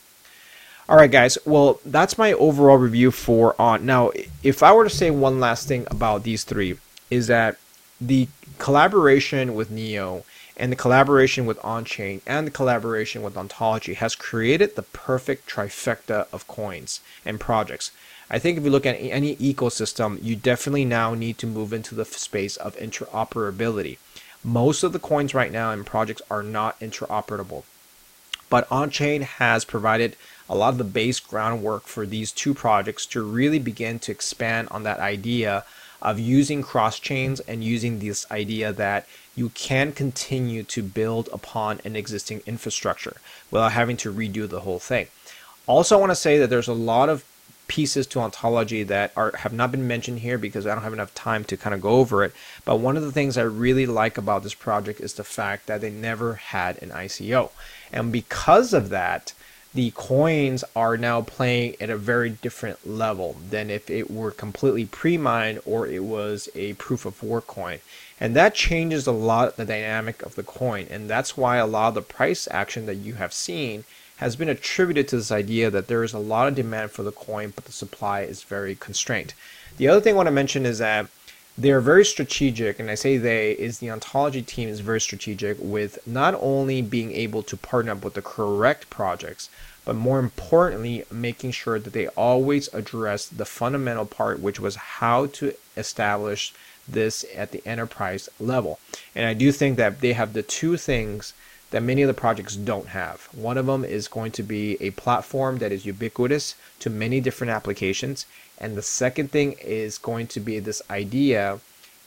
All 0.89 0.95
right, 0.95 1.11
guys. 1.11 1.37
Well, 1.43 1.81
that's 1.85 2.17
my 2.17 2.31
overall 2.31 2.77
review 2.77 3.11
for 3.11 3.59
on. 3.59 3.85
Now, 3.85 4.11
if 4.41 4.63
I 4.63 4.71
were 4.71 4.85
to 4.85 4.89
say 4.89 5.11
one 5.11 5.37
last 5.37 5.67
thing 5.67 5.85
about 5.91 6.23
these 6.23 6.45
three, 6.45 6.77
is 7.11 7.27
that 7.27 7.57
the 7.99 8.29
collaboration 8.57 9.53
with 9.53 9.69
Neo 9.69 10.23
and 10.55 10.71
the 10.71 10.77
collaboration 10.77 11.45
with 11.45 11.59
OnChain 11.59 12.21
and 12.25 12.47
the 12.47 12.51
collaboration 12.51 13.21
with 13.21 13.35
Ontology 13.35 13.95
has 13.95 14.15
created 14.15 14.75
the 14.75 14.81
perfect 14.81 15.49
trifecta 15.49 16.25
of 16.31 16.47
coins 16.47 17.01
and 17.25 17.37
projects. 17.37 17.91
I 18.29 18.39
think 18.39 18.57
if 18.57 18.63
you 18.63 18.69
look 18.69 18.85
at 18.85 18.95
any 18.95 19.35
ecosystem, 19.35 20.23
you 20.23 20.37
definitely 20.37 20.85
now 20.85 21.13
need 21.13 21.37
to 21.39 21.47
move 21.47 21.73
into 21.73 21.95
the 21.95 22.05
space 22.05 22.55
of 22.55 22.77
interoperability. 22.77 23.97
Most 24.41 24.83
of 24.83 24.93
the 24.93 24.99
coins 24.99 25.33
right 25.33 25.51
now 25.51 25.71
and 25.71 25.85
projects 25.85 26.21
are 26.31 26.43
not 26.43 26.79
interoperable. 26.79 27.63
But 28.49 28.69
OnChain 28.69 29.23
has 29.23 29.65
provided 29.65 30.15
a 30.49 30.55
lot 30.55 30.69
of 30.69 30.77
the 30.77 30.83
base 30.83 31.19
groundwork 31.19 31.83
for 31.83 32.05
these 32.05 32.31
two 32.31 32.53
projects 32.53 33.05
to 33.07 33.21
really 33.21 33.59
begin 33.59 33.99
to 33.99 34.11
expand 34.11 34.67
on 34.71 34.83
that 34.83 34.99
idea 34.99 35.63
of 36.01 36.19
using 36.19 36.61
cross 36.61 36.99
chains 36.99 37.39
and 37.41 37.63
using 37.63 37.99
this 37.99 38.29
idea 38.31 38.71
that 38.71 39.07
you 39.35 39.49
can 39.49 39.91
continue 39.91 40.63
to 40.63 40.81
build 40.81 41.29
upon 41.31 41.79
an 41.83 41.95
existing 41.95 42.41
infrastructure 42.45 43.17
without 43.51 43.71
having 43.71 43.97
to 43.97 44.13
redo 44.13 44.47
the 44.47 44.61
whole 44.61 44.79
thing. 44.79 45.07
Also, 45.67 45.97
I 45.97 45.99
want 45.99 46.11
to 46.11 46.15
say 46.15 46.37
that 46.37 46.49
there's 46.49 46.67
a 46.67 46.73
lot 46.73 47.09
of 47.09 47.25
pieces 47.67 48.07
to 48.07 48.19
ontology 48.19 48.83
that 48.83 49.11
are 49.17 49.35
have 49.37 49.51
not 49.51 49.71
been 49.71 49.87
mentioned 49.87 50.19
here 50.19 50.37
because 50.37 50.65
I 50.65 50.73
don't 50.73 50.83
have 50.83 50.93
enough 50.93 51.13
time 51.13 51.43
to 51.45 51.57
kind 51.57 51.73
of 51.73 51.81
go 51.81 51.89
over 51.89 52.23
it. 52.23 52.33
But 52.63 52.77
one 52.77 52.95
of 52.95 53.03
the 53.03 53.11
things 53.11 53.37
I 53.37 53.43
really 53.43 53.85
like 53.85 54.17
about 54.17 54.43
this 54.43 54.53
project 54.53 55.01
is 55.01 55.13
the 55.13 55.23
fact 55.23 55.67
that 55.67 55.81
they 55.81 55.91
never 55.91 56.35
had 56.35 56.81
an 56.81 56.89
ICO. 56.89 57.51
And 57.91 58.11
because 58.11 58.73
of 58.73 58.89
that, 58.89 59.33
the 59.77 59.91
coins 59.91 60.63
are 60.75 60.97
now 60.97 61.21
playing 61.21 61.75
at 61.79 61.91
a 61.91 61.95
very 61.95 62.31
different 62.31 62.89
level 62.89 63.35
than 63.51 63.69
if 63.69 63.91
it 63.91 64.09
were 64.09 64.31
completely 64.31 64.85
pre-mined 64.85 65.59
or 65.67 65.85
it 65.85 66.03
was 66.03 66.49
a 66.55 66.73
proof 66.73 67.05
of 67.05 67.21
work 67.21 67.45
coin. 67.45 67.77
And 68.19 68.35
that 68.35 68.55
changes 68.55 69.05
a 69.05 69.11
lot 69.11 69.55
the 69.55 69.65
dynamic 69.65 70.23
of 70.23 70.33
the 70.33 70.41
coin. 70.41 70.87
And 70.89 71.07
that's 71.07 71.37
why 71.37 71.57
a 71.57 71.67
lot 71.67 71.89
of 71.89 71.93
the 71.93 72.01
price 72.01 72.47
action 72.49 72.87
that 72.87 72.95
you 72.95 73.13
have 73.13 73.31
seen 73.31 73.83
has 74.15 74.35
been 74.35 74.49
attributed 74.49 75.07
to 75.09 75.17
this 75.17 75.31
idea 75.31 75.69
that 75.69 75.87
there 75.87 76.03
is 76.03 76.13
a 76.13 76.17
lot 76.17 76.47
of 76.47 76.55
demand 76.55 76.89
for 76.89 77.03
the 77.03 77.11
coin, 77.11 77.53
but 77.53 77.65
the 77.65 77.71
supply 77.71 78.21
is 78.21 78.41
very 78.41 78.73
constrained. 78.73 79.35
The 79.77 79.87
other 79.87 80.01
thing 80.01 80.15
I 80.15 80.17
want 80.17 80.25
to 80.25 80.31
mention 80.31 80.65
is 80.65 80.79
that 80.79 81.05
they're 81.57 81.81
very 81.81 82.05
strategic, 82.05 82.79
and 82.79 82.89
I 82.91 82.95
say 82.95 83.17
they 83.17 83.51
is 83.51 83.79
the 83.79 83.89
ontology 83.89 84.41
team 84.41 84.69
is 84.69 84.79
very 84.79 85.01
strategic 85.01 85.57
with 85.59 85.97
not 86.05 86.35
only 86.39 86.81
being 86.81 87.11
able 87.13 87.41
to 87.43 87.57
partner 87.57 87.93
up 87.93 88.03
with 88.03 88.13
the 88.13 88.21
correct 88.21 88.89
projects, 88.89 89.49
but 89.83 89.95
more 89.95 90.19
importantly, 90.19 91.03
making 91.09 91.51
sure 91.51 91.79
that 91.79 91.93
they 91.93 92.07
always 92.09 92.71
address 92.73 93.25
the 93.25 93.45
fundamental 93.45 94.05
part, 94.05 94.39
which 94.39 94.59
was 94.59 94.75
how 94.75 95.25
to 95.27 95.53
establish 95.75 96.53
this 96.87 97.25
at 97.35 97.51
the 97.51 97.65
enterprise 97.65 98.29
level. 98.39 98.79
And 99.15 99.25
I 99.25 99.33
do 99.33 99.51
think 99.51 99.77
that 99.77 100.01
they 100.01 100.13
have 100.13 100.33
the 100.33 100.43
two 100.43 100.77
things 100.77 101.33
that 101.71 101.83
many 101.83 102.01
of 102.01 102.07
the 102.07 102.13
projects 102.13 102.55
don't 102.55 102.87
have. 102.87 103.27
One 103.33 103.57
of 103.57 103.65
them 103.65 103.83
is 103.83 104.07
going 104.07 104.31
to 104.33 104.43
be 104.43 104.77
a 104.79 104.91
platform 104.91 105.57
that 105.57 105.71
is 105.71 105.85
ubiquitous 105.85 106.55
to 106.79 106.89
many 106.89 107.19
different 107.19 107.51
applications. 107.51 108.25
And 108.57 108.75
the 108.75 108.81
second 108.81 109.31
thing 109.31 109.53
is 109.61 109.97
going 109.97 110.27
to 110.27 110.39
be 110.39 110.59
this 110.59 110.81
idea 110.89 111.59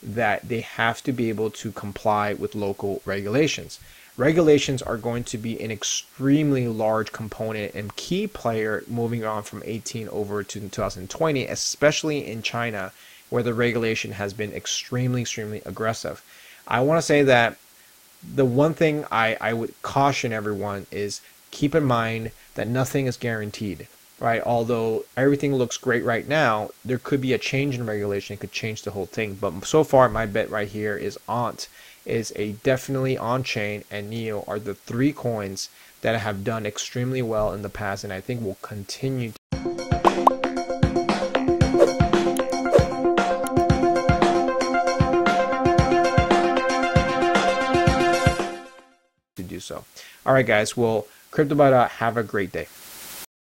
that 0.02 0.48
they 0.48 0.60
have 0.60 1.02
to 1.02 1.12
be 1.12 1.28
able 1.28 1.50
to 1.50 1.72
comply 1.72 2.32
with 2.32 2.54
local 2.54 3.02
regulations. 3.04 3.78
Regulations 4.16 4.82
are 4.82 4.96
going 4.96 5.24
to 5.24 5.38
be 5.38 5.60
an 5.62 5.70
extremely 5.70 6.66
large 6.66 7.12
component 7.12 7.74
and 7.74 7.96
key 7.96 8.26
player 8.26 8.82
moving 8.86 9.24
on 9.24 9.42
from 9.42 9.62
18 9.64 10.08
over 10.08 10.42
to 10.42 10.60
2020, 10.60 11.46
especially 11.46 12.26
in 12.26 12.42
China, 12.42 12.92
where 13.28 13.42
the 13.42 13.54
regulation 13.54 14.12
has 14.12 14.32
been 14.32 14.52
extremely, 14.52 15.22
extremely 15.22 15.62
aggressive. 15.64 16.22
I 16.66 16.80
want 16.80 16.98
to 16.98 17.02
say 17.02 17.22
that 17.22 17.56
the 18.22 18.44
one 18.44 18.74
thing 18.74 19.04
I, 19.11 19.37
I 19.40 19.52
would 19.52 19.80
caution 19.83 20.33
everyone 20.33 20.87
is 20.90 21.20
keep 21.50 21.74
in 21.74 21.85
mind 21.85 22.33
that 22.54 22.68
nothing 22.68 23.06
is 23.06 23.16
guaranteed, 23.16 23.88
right? 24.18 24.42
Although 24.44 25.04
everything 25.16 25.54
looks 25.54 25.76
great 25.76 26.04
right 26.04 26.26
now, 26.28 26.70
there 26.85 26.98
could 26.98 27.20
be 27.20 27.33
a 27.33 27.38
change 27.38 27.74
in 27.76 27.87
regulation, 27.87 28.35
it 28.35 28.40
could 28.40 28.52
change 28.52 28.83
the 28.83 28.92
whole 28.92 29.06
thing. 29.06 29.35
But 29.35 29.64
so 29.64 29.85
far, 29.85 30.09
my 30.09 30.26
bet 30.26 30.50
right 30.50 30.68
here 30.68 30.96
is 30.96 31.18
Ont 31.28 31.68
is 32.06 32.33
a 32.37 32.52
definitely 32.52 33.16
Onchain, 33.16 33.85
and 33.90 34.11
Neo 34.11 34.44
are 34.48 34.59
the 34.59 34.74
three 34.74 35.12
coins 35.12 35.68
that 36.00 36.18
have 36.18 36.44
done 36.44 36.64
extremely 36.64 37.22
well 37.22 37.52
in 37.52 37.62
the 37.62 37.68
past, 37.68 38.04
and 38.04 38.12
I 38.12 38.20
think 38.20 38.42
will 38.42 38.56
continue. 38.62 39.33
So. 49.60 49.84
All 50.26 50.34
right, 50.34 50.46
guys. 50.46 50.76
Well, 50.76 51.06
CryptoButter, 51.30 51.88
have 51.88 52.16
a 52.16 52.22
great 52.22 52.52
day. 52.52 52.66